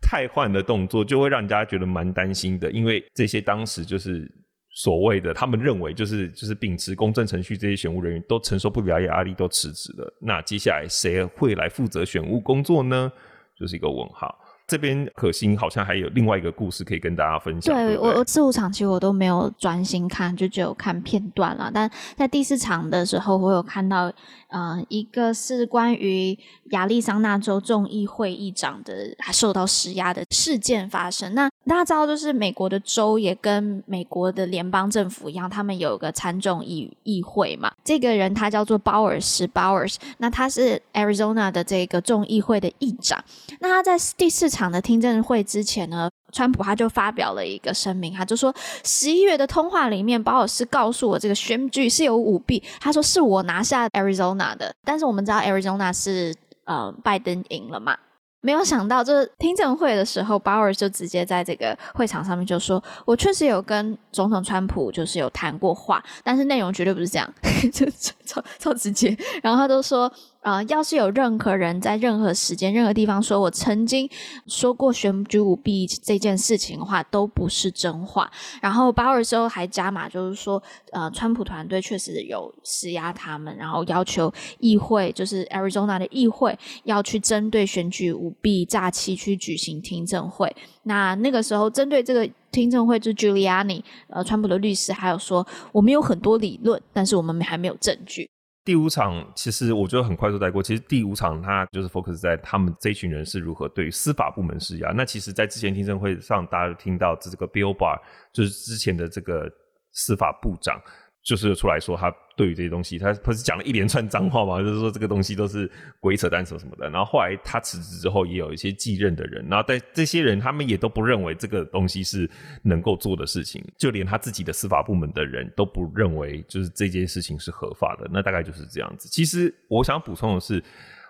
[0.00, 4.30] 太换的动作，就会让人家觉得蛮担心的，因为这些当时就是
[4.76, 10.12] 所谓的他们认为就是就是秉持公正程序，这些选务人员都承受不了压力，都辞职了。
[10.20, 13.10] 那接下来谁会来负责选务工作呢？
[13.56, 14.36] 就是一个问号。
[14.66, 17.74] 这边可心好像还有另外一个故事可以跟大家分享。
[17.74, 21.70] 对，我，我四五场其实我都没有专心看，就只有看片段了。
[21.72, 24.08] 但在第四场的时候，我有看到，
[24.48, 26.38] 嗯、呃，一个是关于
[26.70, 31.34] 亚利桑那州众议会议长的受到施压的事件发生。
[31.34, 37.70] 那大家知道，就是美国的州也跟美国的联邦政府一样，他们有个参众议议会嘛。
[37.84, 43.22] 这个人他叫做鲍尔斯 （Bowers），那他是 Arizona 的这个众议会的议长。
[43.60, 57.96] 那他在第四场的听证会之前呢，川普他就发表了一个声明，他就说十一月的通话里面，鲍尔斯告诉我这个选举是有舞弊，他说是我拿下 Arizona 的，但是我们知道 Arizona 是呃拜登赢了嘛。
[58.40, 67.34] 没有想到，就是听证会的时候，Bowers 就直接在这个会场上面就说：“我确实有跟总统川普就是有谈过话，但是内容绝对不是这样，
[67.72, 67.86] 就
[68.26, 70.12] 超超直接。”然后他都说。
[70.44, 74.06] 啊、呃，要是有任何人在任何时间、任何地方说我曾经
[74.46, 78.30] 说过选举舞弊这件事情的话，都不是真话。
[78.60, 90.54] 然后鲍尔之后还加码，就是说，呃，川普团队确实有施压他们，然后要求议会，就是 Arizona 的议会，要去针对选举舞弊诈欺去举行听证会。
[90.82, 98.28] 那那个时候，针对这个听证会，就 Giuliani，呃，川普的律师还有说，我们有很多理论，但是我们还没有证据。
[98.64, 100.62] 第五场其实我觉得很快速带过。
[100.62, 104.90] 其实第五场它就是 focus 在他们这群人是如何对于司法部门施压。
[104.92, 108.00] 那其实，在之前听证会上，大家都听到这个 Bill Barr
[108.32, 109.50] 就是之前的这个
[109.92, 110.80] 司法部长。
[111.24, 116.90] 就是出来说，他对于这些东西，他不是讲了一连串脏话嘛，就是说这个东西都是鬼扯淡什么什么的。
[116.90, 122.28] 然后后来他辞职之后，也有一些继任的人，然后但这些人他们也都不认为这个东西是
[122.62, 128.06] 能够做的事情，就连他自己的司法部门的人都不认为就是这件事情是合法的。
[128.12, 129.08] 那大概就是这样子。
[129.08, 130.62] 其实我想补充的是，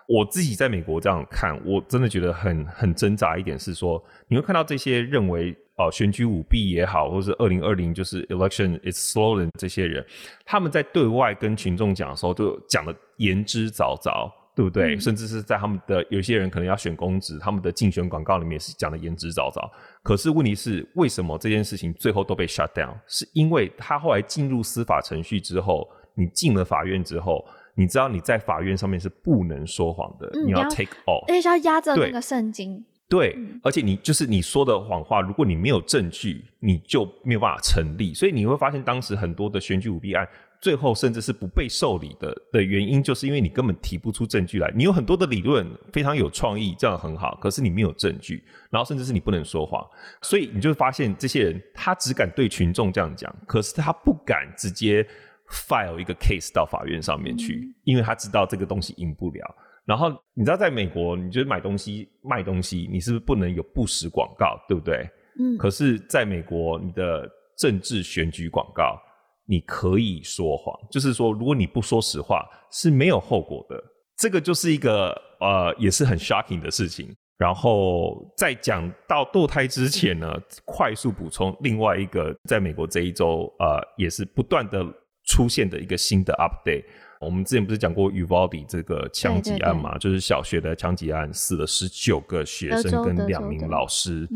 [0.07, 5.53] 我自己在美国这样看，我真的觉得很很挣扎一点是说，你会看到这些认为。
[5.77, 10.05] 哦，选举舞弊也好，或者是二零二零就是 election is stolen 这些人，
[10.45, 14.95] 他们在对外跟群众讲的时候，都讲的言之凿凿，对不对？
[14.95, 19.69] 嗯、甚至是在他们的有些人可能要选公职，他们的竞选广告里面是讲的言之凿凿。
[20.01, 22.93] 可是问题是，为什么这件事情最后都被 shut down？
[23.05, 32.85] 是因为他后来进入司法程序之后，你进了法院之后，你知道你在法院上面是不能说谎的，嗯、你要 take off，而且要压着那个圣经。
[33.07, 38.15] 对，而且你就是你说的谎话，如果你没有证据，你就没有办法成立。
[38.15, 40.27] 所以你会发现，当时很多的选举舞弊案，
[40.59, 44.73] 最后甚至是不被受理的的原因，就是因为你根本提不出证据来。
[44.75, 49.85] 你有很多的理论，非常有创意，这样很好，可是你没有证据，然后甚至是你不能说谎。
[50.23, 55.07] 所以你就会发现，这些人他只敢对群众这样讲，可是他不敢直接
[55.47, 59.55] file 一个 case 到法院上面去，因为他知道这个东西赢不了。
[59.85, 65.07] 然后你知道，在美国，你就是买东西卖东西，你是不是不能有不实广告，对不对？
[65.39, 65.57] 嗯。
[65.57, 68.99] 可是，在美国，你的政治选举广告，
[69.45, 73.81] 你可以说谎，就是说，如果你不说实话，是没有后果的。
[74.17, 75.09] 这个就是一个
[75.39, 77.15] 呃，也是很 shocking 的事情。
[77.37, 80.33] 然后在讲到堕胎之前呢，
[80.63, 84.81] 快速补充另外一个，在美国这一周呃，也是不断的
[85.25, 86.85] 出现的一个新的 update。
[87.19, 89.97] 我们之前不是讲过 Uvalde 这个枪击案嘛？
[89.97, 94.27] 就是小学的枪击案，死了十九个学生跟两名老师。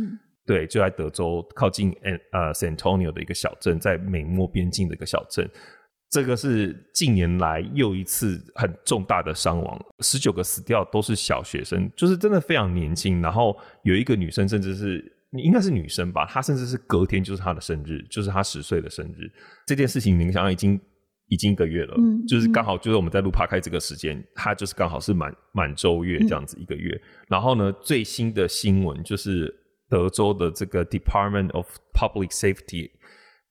[0.46, 1.96] 对，就在德州靠近
[2.32, 5.48] 呃 San Antonio 的一个小镇，在美墨边境的一个小镇。
[6.10, 13.22] 这个是近年来又一次很重大的伤亡，十九个死掉都是小学生，就是真的非常年轻。
[13.22, 19.32] 然后有一个女生，甚至是应该是女生吧，她甚至是隔天就是她的生日，就是她十岁的生日。
[19.68, 20.80] 这件事情，你想想已经。
[21.32, 27.00] 已经一个月了，嗯，就是刚好就是我们在录 Podcast 这个时间，她就是刚好是满满周月这样子一个月。
[27.28, 29.54] 然后呢，最新的新闻就是
[29.88, 32.90] 德州的这个 Department of Public Safety，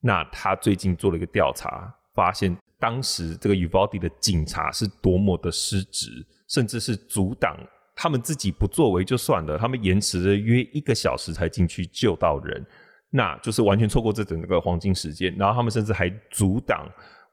[0.01, 6.11] 那他最近做了一个调查，发现当时这个 Uvalde 的警察是多么的失职，
[6.49, 7.57] 甚至是阻挡
[8.01, 12.65] 他们自己不作为就算了，他们延迟了约一个小时才进去救到人，
[13.11, 15.35] 那就是完全错过这整个黄金时间。
[15.37, 16.89] 然后他们甚至还阻挡。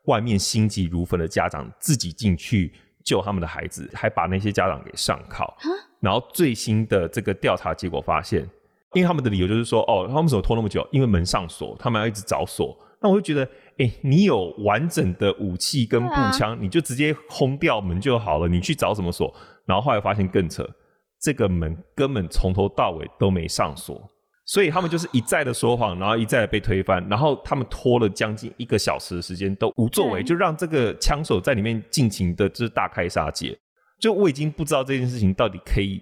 [0.05, 2.71] 外面心急如焚的家长自己进去
[3.03, 5.51] 救他们的孩子，还把那些家长给上铐。
[5.99, 8.47] 然后最新的这个调查结果发现，
[8.93, 10.87] 因为他们的理由就是说，哦，他们怎么拖那么久？
[10.91, 12.77] 因为门上锁，他们要一直找锁。
[13.01, 13.49] 那我就觉得，
[13.79, 18.47] 哎，你有完整的武器跟步枪，你就直接轰掉门就好了。
[18.47, 19.35] 你去找什么锁？
[19.65, 20.67] 然后后来发现更扯，
[21.21, 24.09] 这个门根本从头到尾都没上锁。
[24.47, 33.57] 所以他们就是一再的说谎，然后一再的被推翻，然后他们拖了将近一个小时的时间都无作为，就让这个枪手在里面尽情的就是大开杀戒。
[33.99, 35.99] 就我已经不知道这件事情到底可以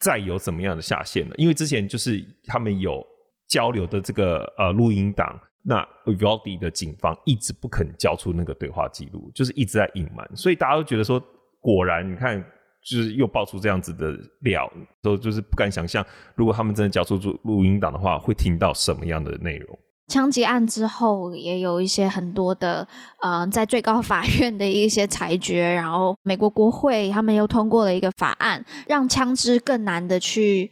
[0.00, 3.00] 再有怎么样的下限了，因为之前就是他们有
[3.46, 11.22] 交流的这个呃录音档，那 Uvalde 的警方一直不肯交出那个对话记录，就是一直在隐瞒，所以大家都觉得说，
[11.60, 12.44] 果然你看。
[12.84, 14.70] 就是又爆出这样子的料，
[15.02, 16.04] 都就是不敢想象，
[16.34, 19.78] 如果他们真的交出录录音档的话，会听到什么样的内容。
[20.08, 22.86] 枪击案之后，也有一些很多的，
[23.22, 30.70] 呃，在最高法院的一些裁决，然后美国国会他们又通过了一个法案，让枪支更难的去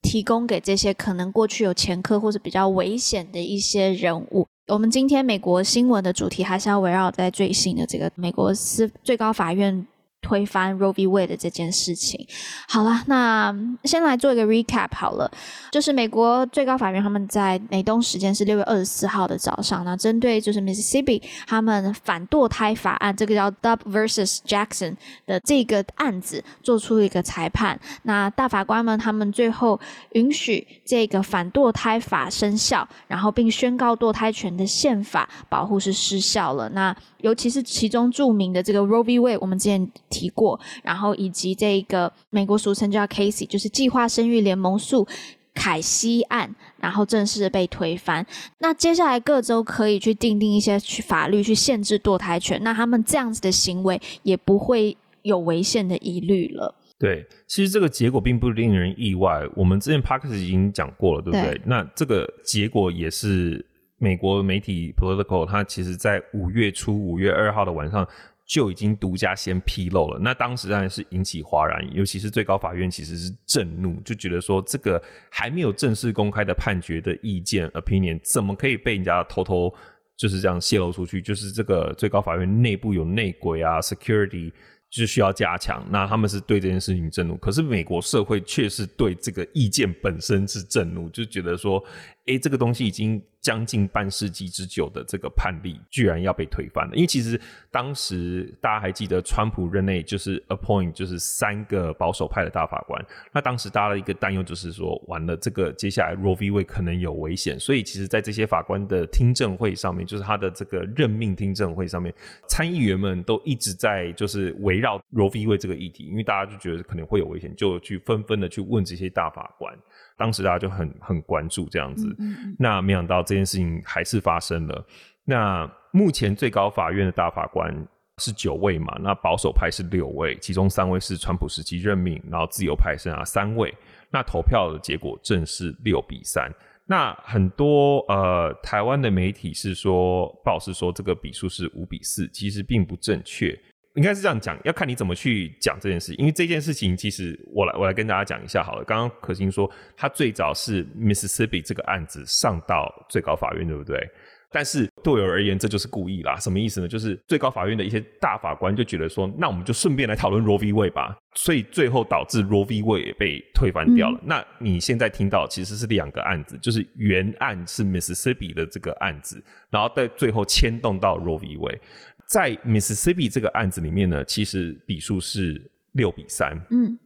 [0.00, 4.46] 提供给这些可能过去有前科或者比较危险的一些人物。
[4.68, 9.84] 我们今天美国新闻的主题还是要围绕在最新的这个美国司最高法院。
[10.20, 11.06] 推翻 Roe v.
[11.06, 12.26] Wade 的这件事情，
[12.68, 13.54] 好了，那
[13.84, 15.30] 先来做一个 recap 好了，
[15.70, 24.96] 就是美国最高法院他们在美东时间是六月二十四号的早上，那针对就是 Mississippi 他们反堕胎法案，这个叫 Dobbs vs Jackson
[25.26, 29.78] 的这个案子做出一个裁判，那大法官们他们最后
[30.12, 36.94] 允许这个反堕胎法生效，然后并宣告堕胎权的宪法保护是失效了，那。
[37.20, 39.18] 尤其是其中著名的这个 Roe v.
[39.18, 45.06] Wade，我们之前提过，然后以及这个美国俗称叫 Casey，就是计划生育联盟诉
[45.54, 48.24] 凯西案，然后正式被推翻。
[48.58, 56.74] 那接下来各州可以去订定一些去法律去限制堕胎权，那他们这样子的行为也不会有违宪的疑虑了。
[56.98, 59.42] 对，其实这个结果并不令人意外。
[59.56, 61.54] 我们之前 Podcast 已经讲过了，对不对？
[61.56, 61.62] 对。
[61.66, 63.64] 那这个结果也是。
[63.98, 68.06] 美国媒体 Political，它其实在五月初五月二号的晚上
[68.46, 70.18] 就已经独家先披露了。
[70.18, 79.74] 那当时当然是引起哗然，尤其是最高法院其实是震怒，就觉得说这个还没有正式公开的判决的意见 opinion，怎么可以被人家偷偷
[80.16, 81.20] 就是这样泄露出去？
[81.20, 84.52] 就是这个最高法院内部有内鬼啊，security。
[84.90, 91.84] 就需要加强，那他们是对这件事情震怒，可是美国社会却是对这个意见本身是震怒，就觉得说，
[92.28, 96.94] 诶，这个东西已经将近半世纪之久的这个判例，居然要被推翻了。
[96.94, 97.38] 因为其实
[97.70, 106.50] 当时大家还记得，川普任内就是 appoint 就是三个保守派的大法官，那当时大家的一个担忧就是说，完了这个接下来 Roe v.
[106.50, 112.14] w a 可能有危险，所以其实在这些法官的听证会上面，就是他的这个任命听证会上面，
[112.48, 114.78] 参议员们都一直在就是围。
[114.78, 115.44] 绕 Roe v.
[115.44, 119.76] w a 这个议题，因为大家就觉得可能会有危险，就去纷纷的去问这些大法官。
[120.18, 122.14] 当时大家就很很关注这样子。
[122.58, 124.84] 那没想到这件事情还是发生了。
[125.24, 127.74] 那目前最高法院的大法官
[128.18, 128.98] 是九位嘛？
[129.00, 133.72] 那保守派是六位，其中三位是川普时期任命，然后自由派剩下三位。
[134.10, 136.52] 那投票的结果正是六比三。
[136.84, 143.58] 那很多呃台湾的媒体是说，报是说这个比数是五比四，其实并不正确。
[143.98, 146.14] 应该是这样讲，要看你怎么去讲这件事。
[146.14, 148.84] 因为这件事情，其实我来我来跟大家讲一下好了。
[148.84, 154.08] 刚刚可心说，他最早是 Mississippi 这个案子上到最高法院，对不对？
[154.50, 156.36] 但是对我而言，这就是故意啦。
[156.36, 156.88] 什么意思呢？
[156.88, 160.72] 就是最高法院的一些大法官就觉得说，那我们就顺便来讨论 Roe v.
[160.72, 161.18] Wade 吧。
[161.34, 162.82] 所以最后导致 Roe v.
[162.82, 164.18] Wade 也被推翻掉了。
[164.22, 171.58] 嗯、那你现在听到其实是两个案子，就是原案是 Mississippi 的这个案子，然后在最后牵动到 Roe v.
[171.58, 171.80] Wade。
[172.28, 175.60] 在 Mississippi 这个案子里面呢，其实比数是
[175.92, 176.96] 六比三，嗯，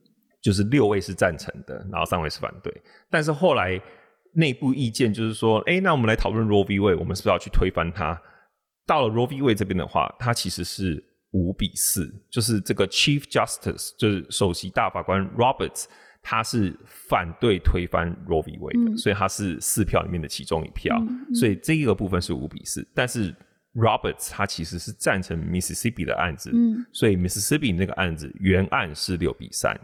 [0.42, 2.82] 就是六位是赞成的，然后三位是反对。
[3.08, 3.80] 但是后来。
[4.34, 6.80] 内部意见就是说，哎、欸，那我们来讨论 Roe v.
[6.80, 8.18] Wade，我们是不是要去推翻它？
[8.86, 9.42] 到了 Roe v.
[9.42, 15.84] Wade 这边的话，它其实是五比四，就是这个 Chief Justice，就是首席大法官 Roberts，
[16.22, 18.56] 他是反对推翻 Roe v.
[18.56, 22.88] Wade 的，嗯、所以他是四票里面的其中一票，嗯嗯、所以这一个部分是五比四。
[22.94, 23.34] 但是
[23.74, 29.74] Roberts 他其实是赞成 Mississippi 的案子，嗯、所以 Mississippi 那个案子原案是六比三。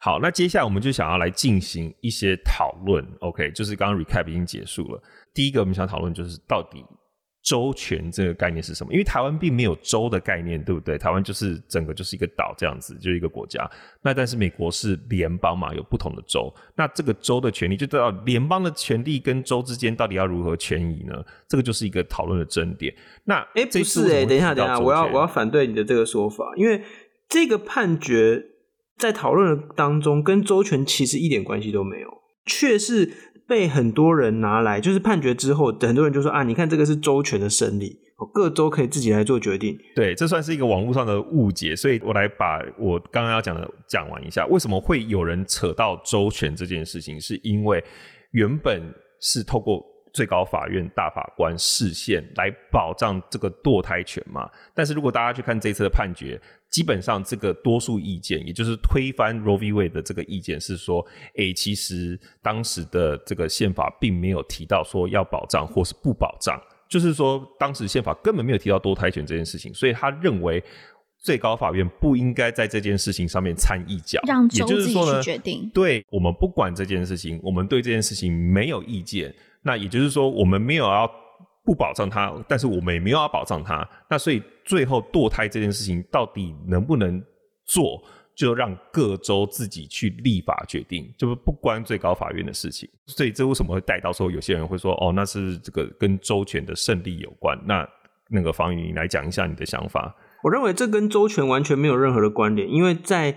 [0.00, 5.00] 好，那接下来我们就想要来进行一些讨论，OK，就是刚刚 recap 已经结束了。
[5.32, 6.84] 第一个我们想讨论就是到底
[7.42, 8.92] 州权这个概念是什么？
[8.92, 10.96] 因为台湾并没有州的概念，对不对？
[10.96, 13.68] 台湾就是整个就是一个岛这样子，就是一个国家。
[14.00, 16.52] 那但是美国是联邦嘛，有不同的州。
[16.76, 21.14] 那这个州的权利，就知道联邦的权利跟州之间到底要如何权宜呢？
[21.48, 22.94] 这个就是一个讨论的争点。
[23.24, 26.82] 那哎，不是哎，等一下，等一下，我要我要反对你的这个说法，因为
[27.28, 28.46] 这个判决。
[28.98, 32.08] 在讨论的当中，跟州权其实一点关系都没有，
[32.46, 33.12] 却是
[33.46, 37.98] 被很多人拿来，就是判决之后，很多人就说啊，你看这个是周全的胜利，
[38.32, 39.76] 各州可以自己来做决定。
[39.94, 47.82] 对，这算是一个网络上的误解，所以我来把我刚刚要讲的讲完一下，为什么会有人扯到周全这件事情，是因为
[48.30, 48.82] 原本
[49.20, 56.40] 是透过最高法院大法官视线来保障这个堕胎权嘛，但是如果大家去看这次的判决。
[56.72, 59.72] 基本上，这个多数意见，也就是推翻 Roe v.
[59.74, 61.06] Wade 的这个意见是说，
[61.36, 66.58] 诶，其实当时的这个宪法并没有提到说要保障或是不保障，
[66.88, 70.64] 就是说当时宪法根本没有提到堕胎权这件事情，所以他认为
[71.18, 75.70] 最高法院不应该在这件事情上面掺一脚，让州自己去决定。
[75.74, 81.10] 对，我们不管这件事情，我们对这件事情没有意见，那也就是说，我们没有要。
[81.64, 83.88] 不保障他，但是我们也没有要保障他。
[84.10, 87.22] 那所以最后堕胎这件事情到底能不能
[87.64, 88.02] 做，
[88.34, 92.90] 就让各州自己去立法决定，就是不关最高法院的事情。
[93.06, 97.56] 所以这为什么会带到说有些人会说，哦，那是这个跟州权的胜利有关？
[97.64, 97.88] 那
[98.28, 100.12] 那个方宇，你来讲一下你的想法。
[100.42, 103.36] 我认为这跟州权完全没有任何的关联，因为在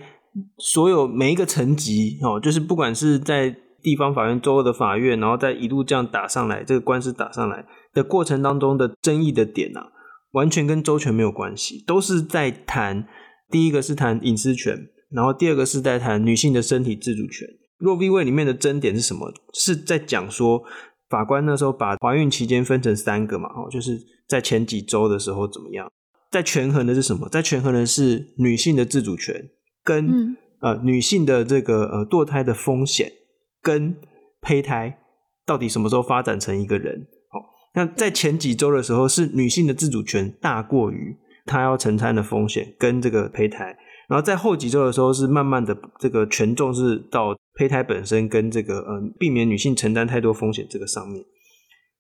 [0.58, 3.56] 所有每一个层级哦，就是不管是在
[3.86, 7.64] 地方法院、州的法院，然后再一路这样打上来，这个官司打上来。
[7.94, 9.92] 的过程当中的争议的点啊，
[10.32, 13.08] 完全跟周权没有关系，都是在谈
[13.52, 14.76] 第一个是谈隐私权，
[15.12, 17.48] 然后第二个是在谈女性的身体自主权。
[17.80, 18.10] Roe v.
[18.10, 19.32] Wade 里面的争点是什么？
[19.54, 20.64] 是在讲说
[21.10, 25.88] 法官那时候把怀孕期间分成三个嘛，哦，就是在前几周的时候怎么样？
[26.32, 27.30] 在权衡的是什么？
[27.30, 29.42] 在权衡的是女性的自主权
[29.84, 33.10] 跟、嗯、呃女性的这个呃堕胎的风险
[33.66, 33.98] 跟
[34.42, 35.00] 胚胎
[35.44, 37.08] 到底什么时候发展成一个人？
[37.30, 37.40] 好
[37.74, 43.76] 那在前几周的时候，是女性的自主权大过于她要承担的风险跟这个胚胎，
[44.08, 51.26] 然后在后几周的时候，是慢慢的这个权重是到胚胎本身跟这个嗯避免女性承担太多风险这个上面，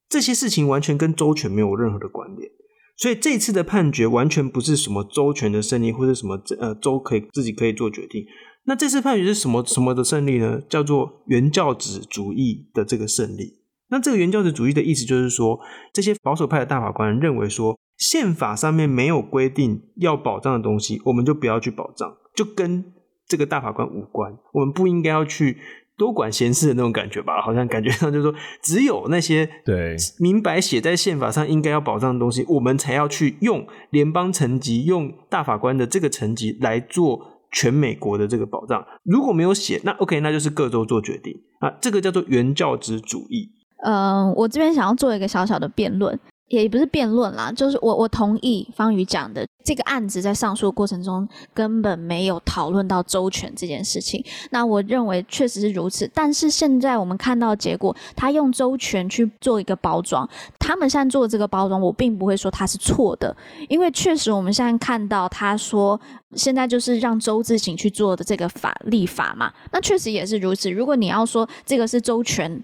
[0.07, 2.47] 这些事情完全跟周全没有任何的关联，
[2.95, 8.23] 所以这次的判决完全不是什么周全的胜利，或者什么呃周可以自己可以做决定。
[8.65, 10.59] 那这次判决是什么什么的胜利呢？
[10.67, 13.59] 叫做原教旨主义的这个胜利。
[13.89, 15.59] 那这个原教旨主义的意思就是说，
[15.93, 22.83] 这些保守派的大法官认为说，宪法上面没有规定要保障的东西，我们就不要去保障，就跟
[23.27, 24.35] 这个大法官无关。
[24.53, 25.59] 我们不应该要去
[25.95, 27.39] 多管闲事的那种感觉吧？
[27.41, 38.85] 好像感觉上就是说，只有那些对明白写在宪法上应该要保障的东西，我们才要去用联邦层级、用大法官的这个层级来做全美国的这个保障。
[39.03, 41.71] 如果没有写，那 OK，那就是各州做决定啊。
[41.81, 43.49] 这个叫做原教旨主义。
[43.83, 54.23] 嗯，我这边想要做一个小小的辩论，也不是辩论啦，就是我我同意方宇讲的，这个案子在上诉过程中根本没有讨论到周全这件事情。
[54.51, 60.29] 那我认为确实是如此，但是现在我们看到结果，他用周全去做一个包装，
[60.59, 63.35] 他们现在做的这个包装，我并不会说他是错的，
[63.67, 65.99] 因为确实我们现在看到他说。
[66.35, 70.69] 现在就是让周自行去做的这个法立法嘛，那确实也是如此。
[70.69, 72.61] 如果你要说这个是周全，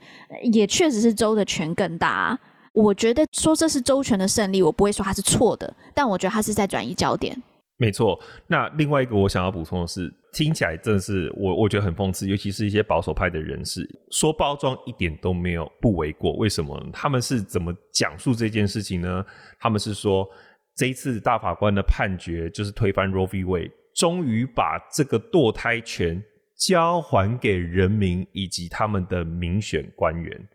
[0.51, 2.37] 也确实是周的权更大啊。
[2.73, 7.35] 我觉得说这是周全的胜利，我不会说它是错的，但我觉得它是在转移焦点。
[7.77, 8.19] 没错。
[8.47, 16.33] 那另外一个我想要补充的是，听起来真的是我我觉得很讽刺，尤其是一些保守派的人士说包装一点都没有不为过。
[16.35, 16.79] 为什么？
[16.93, 19.25] 他们是怎么讲述这件事情呢？
[19.59, 20.27] 他们是说
[20.75, 23.43] 这一次大法官的判决就是推翻 Roe v.
[23.43, 26.23] Wade，终于把这个堕胎权
[26.55, 30.47] 交还给人民以及他们的民选官员。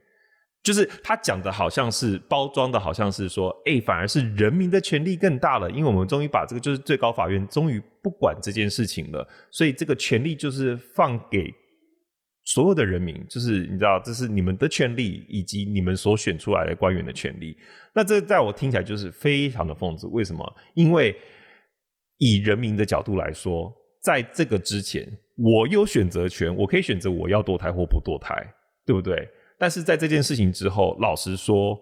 [0.66, 11.54] 就是他讲的好像是包装的，好像是说，哎、反而是人民的权利更大了，因为我们终于把这个，就是最高法院终于不管这件事情了，所以这个权利就是放给
[12.46, 17.56] 所有的人民，就是你知道，这是你们的权利，以及你们所选出来的官员的权利。
[17.94, 20.08] 那这在我听起来就是非常的讽刺。
[20.08, 20.56] 为什么？
[20.74, 21.16] 因为
[22.18, 25.06] 以人民的角度来说，在这个之前，
[25.36, 28.34] 我有选择权，我可以选择我要堕胎或不堕胎，
[28.84, 29.28] 对不对？
[29.58, 31.78] 但是在这件事情之后，老实说，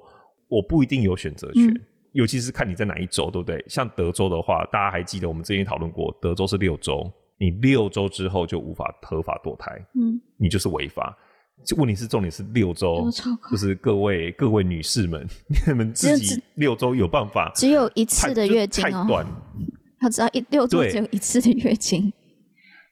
[0.48, 1.80] 我不一定有选择权，嗯、
[2.12, 3.64] 尤其是看你在哪一州，对不对？
[3.68, 11.16] 像德州的话，大家还记得我们之前讨论过，德州是六周，你六周之后就无法合法堕胎，嗯，你就是违法。
[11.76, 13.08] 问题是重点是六周，
[13.50, 15.26] 就是各位各位女士们，
[15.66, 17.50] 你们自己六周有办法？
[17.54, 19.26] 只有一次的月经哦，太短，
[19.98, 22.12] 他只要一六周只有一次的月经。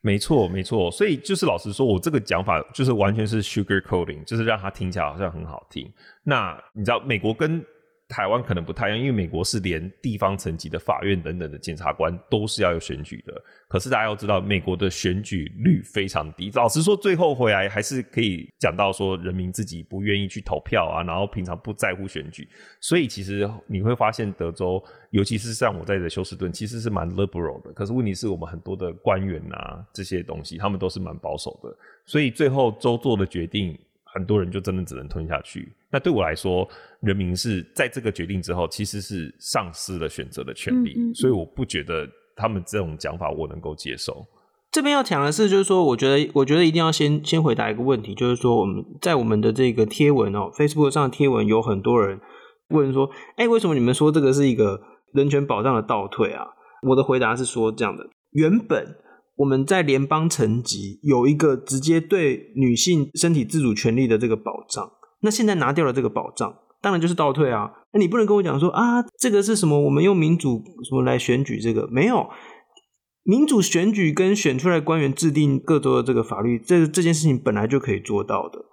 [0.04, 5.88] 没错，没错，所以就是老实说，我这个讲法就是完全是 sugar coating，就是让它听起来好像很好听。
[6.24, 7.64] 那你知道，美国跟
[8.12, 13.32] 台湾可能不太一样，因为美国是连地方层级的法院等等的检察官都是要有选举的。
[13.66, 16.50] 可是大家要知道，美国的选举率非常低。
[16.52, 22.46] 老实说，最后回来还是可以讲到说，人民自己不愿意去投票啊，然后平常不在乎选举。
[22.80, 27.72] 所以其实你会发现，德州，尤其是像我在的休斯顿，其实是蛮 liberal 的。
[27.72, 31.74] 可是问题是我们很多的官员啊，这些东西他们都是蛮保守的。
[32.04, 33.78] 所以最后州做的决定。
[34.12, 35.72] 很多人就真的只能吞下去。
[35.90, 36.68] 那对我来说，
[37.00, 40.94] 人民是在这个决定之后，其实是丧失了选择的权利。
[40.96, 41.14] 嗯嗯。
[41.14, 42.06] 所以我不觉得
[42.36, 44.26] 他们这种讲法我能够接受。
[44.70, 52.20] 这边要讲的是，就是说，我觉得，我觉得一定要先先回答一个问题，就是说，我们在我们的这个贴文哦，Facebook 上的贴文有很多人
[52.68, 54.80] 问说，哎，为什么你们说这个是一个
[55.12, 56.46] 人权保障的倒退啊？
[56.88, 58.96] 我的回答是说这样的，原本。
[59.36, 67.70] 我们在联邦层级有一个直接对女性身体自主权利的这个保障，那现在拿掉了这个保障，当然就是倒退啊！
[67.92, 69.80] 那你不能跟我讲说啊，这个是什么？
[69.82, 71.88] 我们用民主什么来选举这个？
[71.90, 72.28] 没有，
[73.22, 78.66] 民主选举跟选出来官员制定各州的这个法律，这这件事情本来就可以做到的。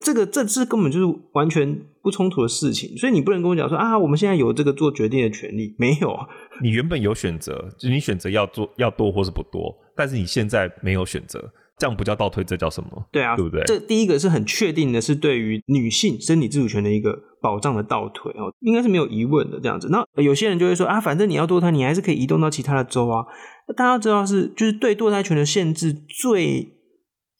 [0.00, 6.16] 这个这这根本就是完全不冲突的事情，所以你不能跟我讲说啊，我们现在有这个做决定的权利，没有。
[6.62, 13.06] 你原本有选择，就是你选择要做要多或是不多，但是你现在没有选择，这样不叫倒退，这叫什么？
[13.10, 13.62] 对啊，对不对？
[13.66, 19.88] 这第一个是很确定的，是对于女性身体自主权的一个保障的倒退哦，应该是没有疑问的这样子。
[19.90, 23.24] 那有些人就会说啊，反正你要堕胎，你还是可以移动到其他的州啊。
[23.68, 26.79] 那大家知道是就是对堕胎权的限制最。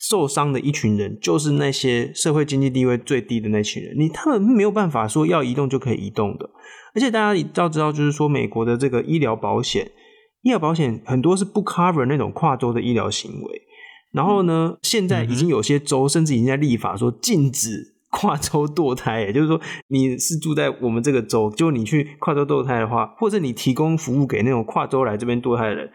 [0.00, 3.94] 受伤的一群人，就是那些社会经济地位最低的那群人。
[3.98, 6.48] 你他们没有办法说要移动就可以移动的。
[6.94, 9.92] 而且大家要知道，就是说美国的这个医疗保险，
[10.40, 13.62] 医疗保险很多是不 cover 那种跨州的医疗行为。
[14.10, 19.20] 然后呢，现在已经有些州甚至已经在立法说禁止跨州堕胎。
[19.20, 25.90] 也就是说，你是住在我们这个州，就你去跨州堕胎的话，或者你提供服务给那种跨州来这边堕胎的人，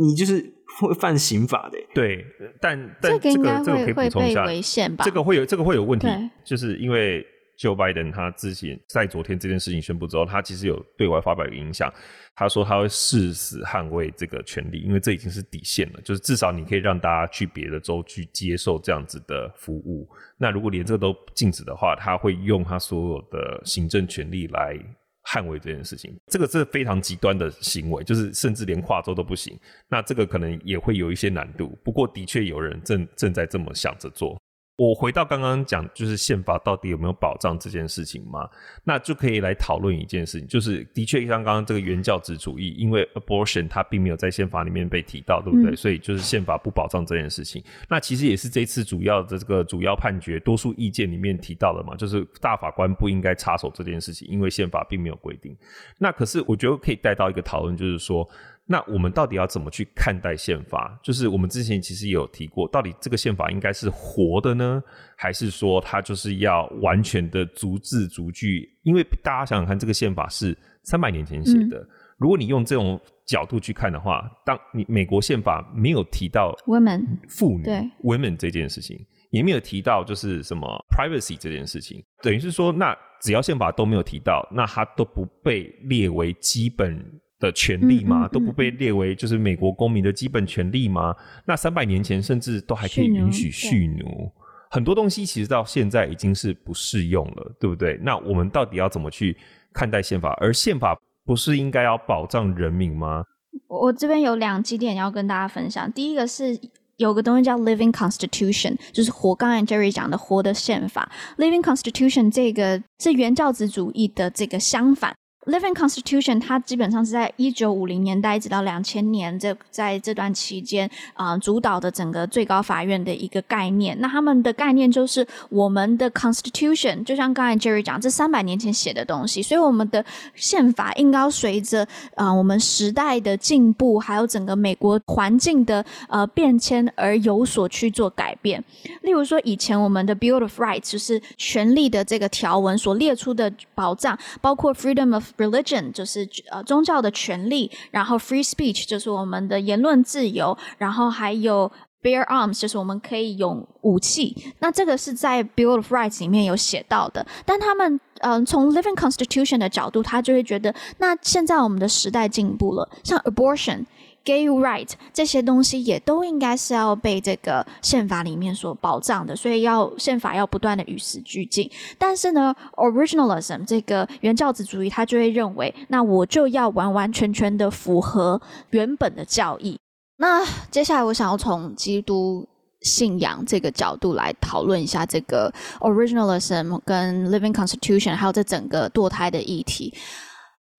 [0.00, 0.56] 你就是。
[0.78, 2.24] 会犯刑法的，对，
[2.60, 6.06] 但但这个这个可以补充一下，这个会有这个会有问题，
[6.44, 7.26] 就是因为
[7.58, 11.92] Joe Biden 他之前在昨天这件事情宣布之后，他其实有对外发表一个影响，
[12.34, 20.08] 他说他会誓死捍卫这个权利，因为这已经是底线了，就是至少你可以让大家去别的州去接受这样子的服务，
[20.38, 24.78] 那如果连这个都禁止的话，他会用他所有的行政权力来。
[25.24, 29.58] 捍卫这件事情，这个是非常极端的行为，就是甚至连跨州都不行。
[29.88, 34.40] 那这个可能也会有一些难度，不过的确有人正正在这么想着做。
[34.80, 38.48] 我回到刚刚讲，就是宪法到底有没有保障这件事情嘛？
[38.82, 45.72] 那就可以来讨论一件事情，就是的确像刚刚这个原教旨主义，因为 abortion 它并没有在宪法里面被提到，对不对？
[45.72, 47.62] 嗯、所以就是宪法不保障这件事情。
[47.90, 55.54] 那其实也是这次主要的这个主要判决多数意见里面提到的嘛，就是大法官不应该插手这件事情，因为宪法并没有规定。
[55.98, 58.26] 那可是我觉得可以带到一个讨论，就是说。
[58.72, 60.96] 那我们到底要怎么去看待宪法？
[61.02, 64.80] 就是我们之前其实也有提过，到底这个宪法应该是活的呢，
[65.16, 68.72] 还是说它就是要完全的逐字逐句？
[68.84, 87.20] 因为大家想想看，这个宪法是三百年前写的，嗯、如果你用这种角度去看的话，当你美国宪法没有提到 women 妇女对 women 这件事情，也没有提到就是什么 privacy 这件事情，等于是说，那只要宪法都没有提到，那它都不被列为基本。
[87.40, 88.28] 的权利吗？
[88.28, 91.16] 都不被列为就是美国公民的基本权利吗？
[91.46, 94.30] 那三百年前甚至都还可以允许蓄奴，
[94.70, 97.98] 很多东西其实到现在已经是不适用了，对不对？
[98.02, 99.36] 那我们到底要怎么去
[99.72, 100.36] 看待宪法？
[100.38, 103.24] 而宪法不是应该要保障人民吗？
[103.66, 105.90] 我这边有两几点要跟大家分享。
[105.92, 106.56] 第一个是
[106.98, 109.34] 有个东西叫 Living Constitution，就是活。
[109.34, 115.14] 刚才 Jerry 讲的活的宪法，Living Constitution 这个是原教旨主义的这个相反。
[115.46, 123.98] Living Constitution，它基本上是在一九五零年代一直到两千年这在这段期间啊、主导的整个最高法院的一个概念。
[124.00, 138.62] 那他们的概念就是我们的 Constitution，就像刚才 Jerry 讲，这三百年前写的东西，所以我们的宪法应该要随着啊、我们时代的进步，还有整个美国环境的呃变迁而有所去做改变。
[139.00, 151.70] 例如说，以前我们的 Bill of Rights 就是权利的这个条文所列出的保障，包括 Freedom of Religion 就是呃宗教的权利，然后 Free Speech 就是我们的言论自由，然后还有
[152.02, 154.36] Bear Arms 就是我们可以用武器。
[154.60, 163.84] 那这个是在 Bill of Rights 里面有写到的，但他们嗯、从 Living Constitution 的角度，他就会觉得，那现在我们的时代进步了，像 Abortion。
[164.22, 171.70] Gay right 这些东西也都应该是要被这个宪法里面所保障的，所以要宪法要不断的与时俱进。
[171.98, 178.40] 但是呢，originalism 这个原教旨主义，他就会认为，那我就要完完全全的符合
[178.70, 179.78] 原本的教义。
[180.18, 182.46] 那接下来我想要从基督
[182.82, 185.50] 信仰这个角度来讨论一下这个
[185.80, 189.94] originalism 跟 living constitution，还有这整个堕胎的议题。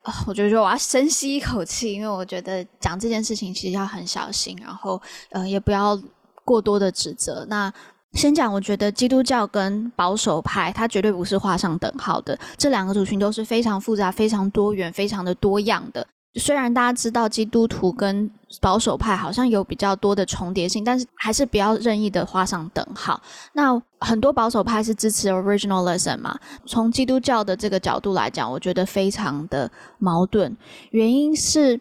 [0.02, 5.00] 啊、我觉得说我要深吸一口气，因为我觉得讲这件事情其实要很小心，然后
[5.30, 6.00] 呃也不要
[6.44, 7.46] 过多的指责。
[7.48, 7.72] 那
[8.14, 16.06] 先讲，我觉得基督教跟保守派，它绝对不是画上等号的，这两个族群都是非常复杂、非常多元、非常的多样的。
[16.36, 18.30] 虽然大家知道基督徒跟
[18.62, 23.22] 保守派好像有比较多的重叠性，但是还是不要任意的画上等号。
[23.54, 26.38] 那很多保守派是支持 originalism 嘛？
[26.66, 29.70] 从基督教的这个角度来讲，我觉得非常的
[30.00, 30.56] 矛盾。
[30.92, 31.80] 原因是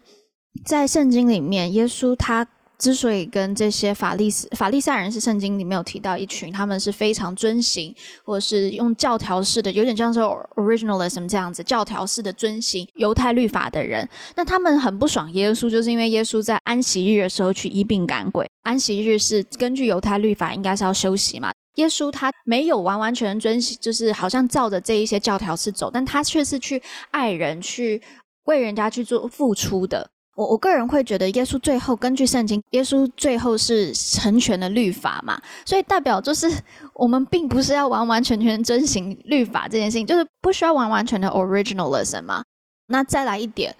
[0.65, 2.47] 在圣经里面，耶稣他。
[2.81, 14.09] 之所以跟这些法利斯法利赛人是圣经里面有提到一群，他们是非常遵行，或者是用教条式的，有点像是 originalism 这样子教条式的遵行犹太律法的人。
[14.35, 18.49] 那他们很不爽耶稣，就是因为耶稣在安息日的时候去医病赶鬼。
[18.63, 28.01] 安息日是根据犹太律法应该是要休息嘛，耶稣他没有完完全遵行，就是好像照着这一些教条式走，但他却是去爱人，去
[28.45, 30.09] 为人家去做付出的。
[30.41, 36.51] 我我个人会觉得，耶稣最后根据圣经，耶稣最后是成全了律法嘛，所以代表就是
[36.95, 42.43] 我们并不是要完完全全遵行律法这件事情，就是不需要完完全的 originalism 嘛。
[42.87, 43.75] 那再来一点，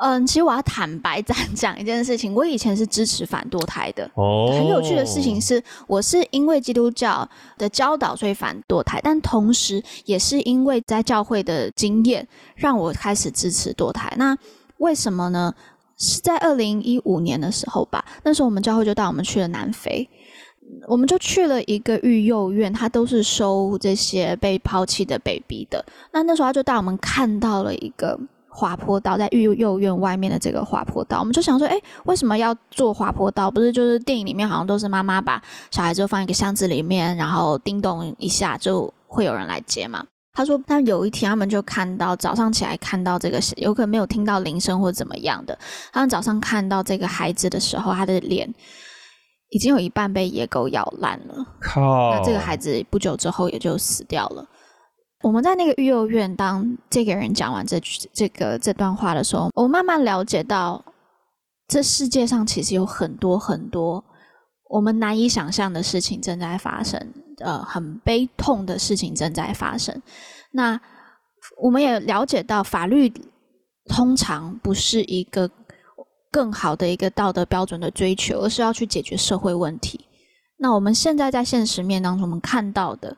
[0.00, 4.10] 嗯，其实我要坦白讲 讲一件事情，我以前是支持反堕胎的。
[4.14, 7.28] 哦，很有趣的事情是，我是因为基督教
[7.58, 12.26] 的教导所以反堕胎，但同时也是因为在教会的经验
[12.56, 14.10] 让我开始支持堕胎。
[14.16, 14.34] 那
[14.78, 15.54] 为什么呢？
[15.98, 20.08] 是在二零一五年的时候吧，那时候我们教会就带我们去了南非，
[20.88, 25.84] 我们就去了一个育幼院，它都是收这些被抛弃的 baby 的。
[26.12, 28.18] 那那时候他就带我们看到了一个
[28.48, 33.50] 滑坡道，在育幼院外面的这个滑坡道，我们就想说，诶，为什么要做滑坡道？
[33.50, 40.04] 不是就是电影里面好像都是妈妈把小孩子放一个箱子里面，然后叮咚一下就会有人来接吗？
[40.34, 45.56] 他说，他有一天他们就看到早上起来看到这个，有可能没有听到铃声或怎么样的。
[45.92, 48.52] 他们早上看到这个孩子的时候，他的脸
[49.50, 51.46] 已经有一半被野狗咬烂了。
[51.60, 52.10] 靠！
[52.10, 54.44] 那这个孩子不久之后也就死掉了。
[55.22, 60.84] 我们在那个育幼院，当这个人讲完这句这个这段话的时候，我慢慢了解到，
[61.68, 64.04] 这世界上其实有很多很多
[64.68, 67.12] 我们难以想象的事情正在发生。
[67.38, 70.00] 呃，很悲痛的事情正在发生。
[70.52, 70.80] 那
[71.60, 73.12] 我们也了解到，法律
[73.86, 75.50] 通常不是一个
[76.30, 80.06] 更好的一个道德标准的追求，而是要去解决社会问题。
[80.58, 83.16] 那我们现在在现实面当中，我们看到的，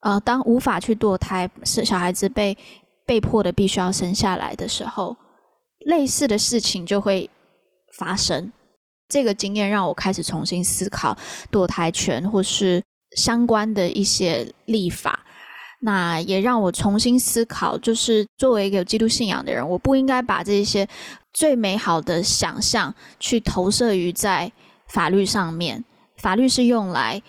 [0.00, 2.56] 呃，当无法去堕胎，是小孩子被
[3.06, 5.16] 被迫的必须要生下来的时候，
[5.86, 7.28] 类似的事情就会
[7.96, 8.52] 发生。
[9.10, 11.14] 这个经验让我开始重新思考
[11.52, 12.82] 堕胎权，或是。
[13.16, 15.24] 相关的一些立法，
[15.80, 20.86] 那也让我重新思考，就是作为一个基督信仰的人，我不应该把这些
[21.32, 24.52] 最美好的想象去投射于在
[24.86, 25.84] 法律上面。
[26.18, 27.20] 法律是用来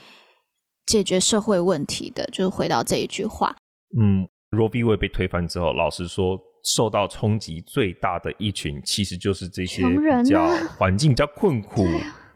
[0.86, 3.56] 解决社会问题的，就是回到这一句话。
[4.00, 4.84] 嗯，Roe v.
[4.84, 9.84] Wade 被推翻之后，老实说，受到冲击最大的一群，其实就是这些
[10.24, 10.48] 比较
[10.78, 11.86] 环境比较困苦，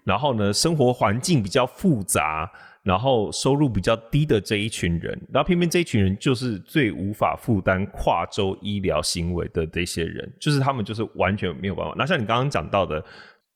[0.03, 2.51] 然后呢，生活环境比较复杂，
[2.83, 5.19] 然后收入比较低的这一群人。
[5.31, 11.93] 然后偏偏这一群人就是最无法负担跨州医疗行为的这些人，就是他们就是完全没有办法。
[11.97, 13.03] 那像你刚刚讲到的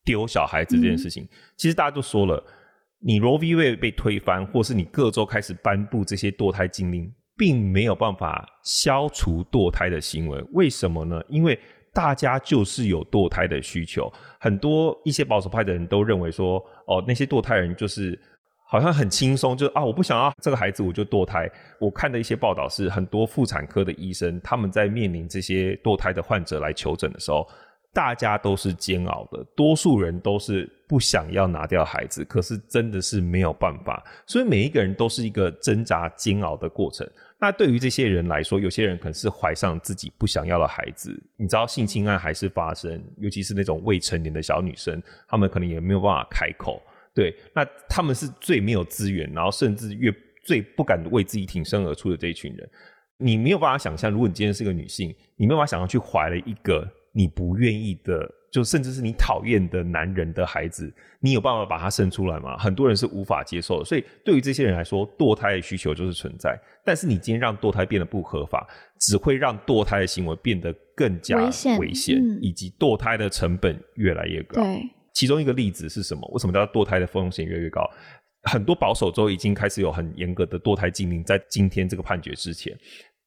[0.03, 2.43] 丢小孩子这件事情，嗯、其实大家都说了，
[2.99, 3.55] 你 Roe v.
[3.55, 7.11] Wade 被推翻，或是你各州开始颁布这些堕胎禁令。
[7.39, 11.23] 并没有办法消除堕胎的行为，为什么呢？
[11.29, 11.57] 因为
[11.93, 14.11] 大家就是有堕胎的需求。
[14.41, 18.19] 很多一些保守派的人都认为说，哦，那些堕胎人就是
[18.67, 21.49] 好像很轻松，就啊，我不想要这个孩子，我就堕胎。
[21.79, 27.47] 我看的一些报道是，很多妇产科的医生他们在面临这些堕胎的患者来求诊的时候。
[27.91, 37.09] 大家都是煎熬的，多数人都是不想要拿掉孩子，可是真的是没有办法，所以每一个人都是一个挣扎煎熬的过程。
[37.41, 46.81] 那对于这些人来说，有些人可能是怀上自己不想要的孩子，你知道性侵案还是发生，尤其是那种未成年的小女生，他们可能也没有办法开口。
[47.13, 50.13] 对，那他们是最没有资源，然后甚至越
[50.43, 52.69] 最不敢为自己挺身而出的这一群人。
[53.17, 56.87] 你没有办法想象，如果你今天是个女性，你没有办法想象去怀了一个。
[57.11, 62.57] 你不愿意的，就甚至是你讨厌的男人的孩子，你有办法把他生出来吗？
[62.57, 63.85] 很多人是无法接受的。
[63.85, 66.59] 所以对于这些人来说，堕胎的需求就是存在。
[66.83, 68.67] 但是你今天让堕胎变得不合法，
[68.99, 74.61] 只会让堕胎的行为变得更加危险，危险，嗯，以及堕胎的成本越来越高。
[74.61, 74.81] 对，
[75.13, 76.27] 其中一个例子是什么？
[76.33, 77.87] 为什么叫堕胎的风险越来越高？
[78.43, 82.75] 很多保守州已经开始有很严格的堕胎禁令，在今天这个判决之前，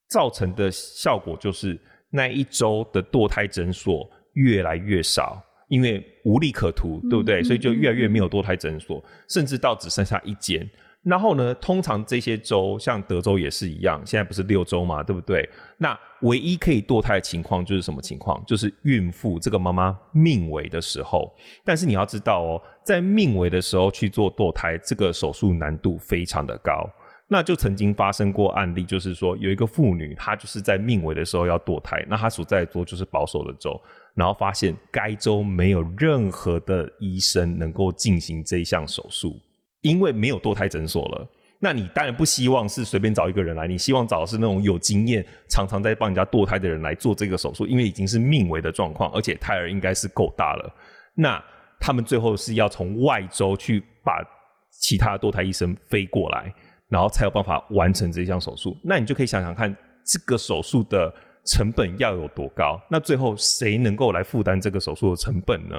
[0.08, 1.80] 造成的效果就是。
[2.14, 7.40] 那一周的堕胎诊所越来越少，因为无利可图，对不对？
[7.40, 10.68] 嗯、所以就越来越没有堕胎诊所，嗯、甚至到只剩下一间。
[11.02, 15.48] 然后呢，通常这些州，像德州也是一样，现在不是六州嘛，对不对？
[15.76, 18.40] 那唯一可以堕胎的情况就是什么情况？
[18.46, 21.34] 就是孕妇这个妈妈命危的时候。
[21.64, 26.88] 但是你要知道哦，在命危的时候去做堕胎，这个手术难度非常的高。
[27.32, 33.80] 那就曾经发生过案例，就是说有一个妇女，她就是在命危的时候要堕胎，那她所在的州就是保守的州，
[34.14, 39.40] 然后发现该州没有任何的医生能够进行这一项手术，
[39.80, 41.26] 因为没有堕胎诊所了。
[41.58, 50.70] 那你当然不希望是随便找一个人来，你希望找的是那种有经验、常常在帮人家堕胎的人来做这个手术，因为已经是命危的状况，而且胎儿应该是够大了。
[51.14, 51.42] 那
[51.80, 54.22] 他们最后是要从外州去把
[54.70, 56.52] 其他堕胎医生飞过来。
[56.92, 59.74] 然后才有办法完成这项手术，那你就可以想想看，
[60.04, 61.10] 这个手术的
[61.46, 62.78] 成本要有多高？
[62.90, 65.74] 那最后谁能够来负担这个手术的成本呢？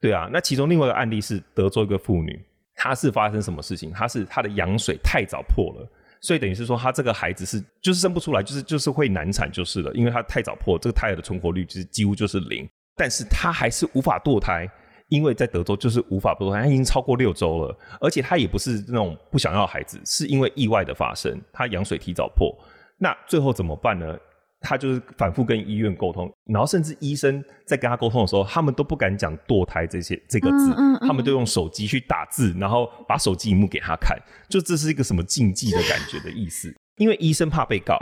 [0.00, 2.40] 对啊，那其中另外一个案例是德州一个妇女，
[2.76, 3.90] 她是发生什么事情？
[3.90, 12.64] 她是她的羊水太早破了，所以等于是说她这个孩子是就是生不出来，就是就是会难产就是了，因为她太早破，这个胎儿的存活率就是几乎就是零，
[12.96, 14.70] 但是她还是无法堕胎。
[15.08, 22.54] 因为在德州就是无法堕胎，他已经超过六周了，而且他也不是那种不想要孩子，是因为意外的发生，他羊水提早破。
[22.98, 24.18] 那最后怎么办呢？
[24.60, 36.74] 他就是反复跟医院沟通，然后甚至医生在跟他沟通的时候，他们都不敢讲堕胎这些这个字，嗯嗯嗯，他们都用手机去打字，然后把手机荧幕给他看，就这是一个什么禁忌的感觉的意思。
[36.96, 37.96] 因为医生怕被告，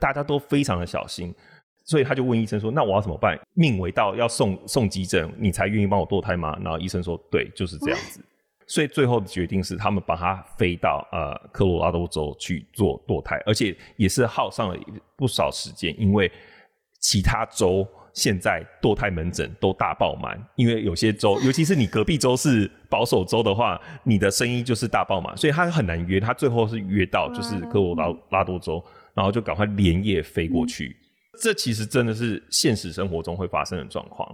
[0.00, 1.34] 大家都非常的小心。
[1.88, 3.34] 所以他就问医生说：“那我要怎么办？
[3.54, 8.22] 命为到要送送急诊，你才愿意帮我堕胎吗？”然后医生说：“对，就是这样子。”
[8.68, 14.78] 所以最后的决定是，他们把他飞到呃科罗拉多州去做堕胎，而且也是耗上了
[15.16, 16.30] 不少时间，因为
[17.00, 26.20] 其他州现在堕胎门诊都大爆满，因为有些州， 尤其是你隔壁州是保守州的话，你的生意就是大爆满，所以他很难约。
[26.20, 28.84] 他最后是约到就是科罗拉拉多州，
[29.14, 30.94] 然后就赶快连夜飞过去。
[31.40, 34.28] 这其实真的是现实生活中会发生的状况，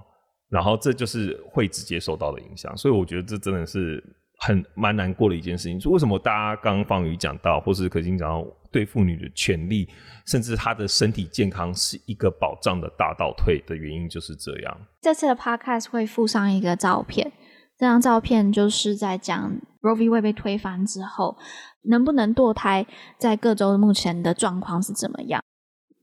[0.49, 4.03] 然后这就是会直接受到的影响，所以我觉得这真的是
[4.39, 5.79] 很蛮难过的一件事情。
[5.91, 9.89] 为什么大家刚刚方宇讲到，或是可心讲到，对妇女的权利，
[10.27, 14.77] 甚至她的身体健康是一个保障的大倒退的原因，就是这样。
[15.01, 17.33] 这次的 podcast 会附上一个照片，
[17.79, 20.09] 这张照片就是在讲 Roe v.
[20.09, 21.37] w a 被推翻之后，
[21.85, 22.87] 能不能堕胎，
[23.19, 25.43] 在各州目前的状况是怎么样。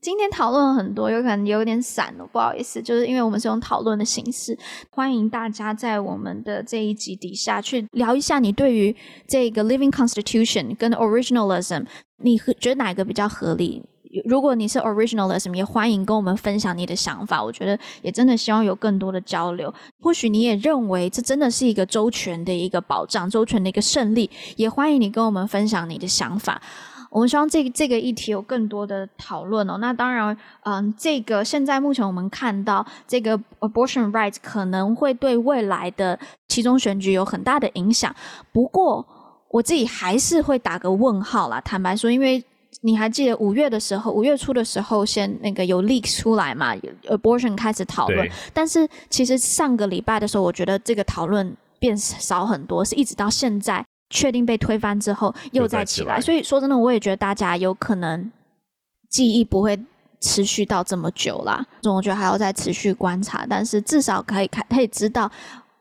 [0.02, 4.58] 今天讨论很多，有可能有点散了，不好意思，就是因为我们是用讨论的形式，
[4.90, 8.94] 欢迎大家在我们的这一集底下去聊一下你对于
[9.28, 11.86] 这个 Living Constitution 跟 Originalism，
[12.16, 13.84] 你觉得哪个比较合理？
[14.24, 17.42] 如果你是 Originalism，也欢迎跟我们分享你的想法。
[17.42, 19.72] 我觉得也真的希望有更多的交流。
[20.00, 26.60] 或许你也认为这真的是一个周全的一个保障，周全的一个胜利，也欢迎你跟我们分享你的想法。
[27.12, 29.76] 我们希望这个、这个议题有更多的讨论哦。
[29.78, 38.14] 那当然，嗯，这个现在目前我们看到这个 abortion rights 可能会对未来的期中选举有很大的影响。
[38.50, 39.06] 不过，
[39.50, 41.60] 我自己还是会打个问号啦。
[41.60, 42.42] 坦白说，因为
[42.80, 48.26] 你还记得五月的时候，五月初的时候，先那个有 leak 出来嘛，abortion 开始讨论。
[48.54, 56.20] 但是其实上个礼拜的时候，我觉得这个讨论变少很多，是一直到现在确定被推翻之后又再起来。
[56.20, 58.30] 所以说真的，我也觉得大家有可能
[59.08, 59.76] 记忆不会
[60.20, 61.66] 持续到这么久啦。
[61.82, 65.28] 所以我觉得还要再持续观察，但是至少可以看，可以知道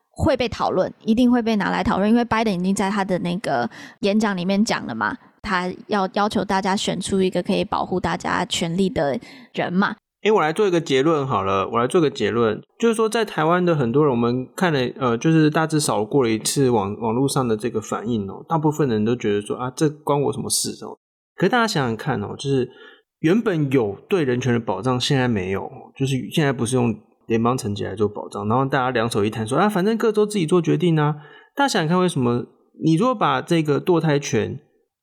[0.09, 3.69] 会被讨论，一定会被拿来讨论，因为拜登已经在他的那个
[3.99, 5.15] 演讲里面讲了嘛。
[5.43, 9.19] 他要要求大家选出一个可以保护大家权利的
[9.53, 9.95] 人嘛？
[10.23, 20.97] 哎、我来做一个结论好了，我来做个结论，就是说在台湾的很多人，我们看了，呃，就是大致扫过了一次网网络上的这个反应哦，大部分人都觉得说啊，这关我什么事哦？
[21.35, 22.69] 可是大家想想看哦，就是
[23.21, 26.95] 原本有对人权的保障，现在没有，就是现在不是用
[27.25, 31.15] 联邦层级来做保障，然后大家两手一摊说啊，反正各州自己做决定啊。
[31.55, 32.45] 大家想想看，为什么
[32.83, 34.59] 你如果把这个堕胎权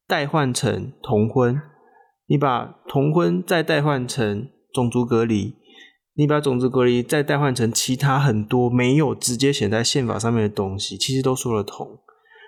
[0.07, 1.61] 代换成同婚，
[2.29, 4.49] 你把同婚再代换成
[4.79, 5.55] 种族隔离，
[6.15, 11.99] 你把种族隔离再代换成其他很多没有直接写在宪法上面的东西，其实都说得通。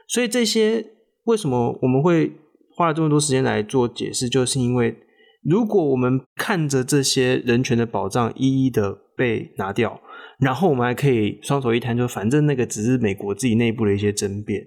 [0.06, 0.84] 所以这些
[1.24, 2.32] 为什么我们会
[2.76, 4.96] 花了这么多时间来做解释，就是因为
[5.42, 10.00] 如果我们看着这些人权的保障一一的被拿掉，
[10.38, 14.62] 然后我们还可以双手一摊，就反正那个只是美国自己内部的一些争辩，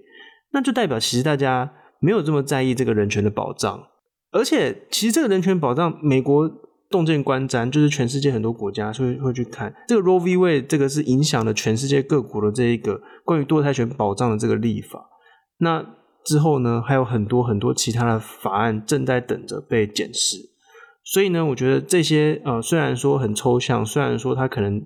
[0.52, 1.72] 那就代表其实大家。
[2.00, 3.82] 没有这么在意这个人权的保障，
[4.30, 6.46] 而且其实这个人权保障，美国
[6.94, 10.36] 洞见观瞻，就是全世界很多国家会会去看这个 Roe v.
[10.36, 15.10] Wade，这个是影响了全世界各国的这一个关于堕胎权保障的这个立法。
[15.58, 15.84] 那
[16.24, 20.36] 之后呢，还有很多很多其他的法案正在等着被检视。
[21.02, 24.80] 所以呢，我觉得这些呃，虽然说很抽象，虽然说它可能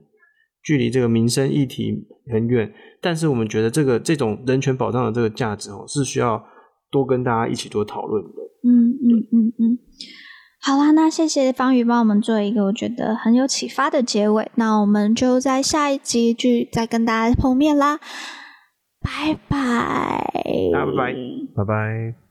[0.63, 6.43] 距离这个民生议题很远，但是我们觉得这个这种人权保障的这个价值哦，是需要。
[6.91, 8.31] 多跟大家一起做讨论的。
[8.65, 9.79] 嗯嗯嗯嗯，
[10.61, 14.51] 好啦，那谢谢方宇帮我们做一个我觉得很有启发的结尾。
[14.57, 17.99] 那我们就在下一集就再跟大家碰面啦，
[19.01, 20.31] 拜拜，
[20.73, 21.15] 拜拜，
[21.55, 22.28] 拜拜。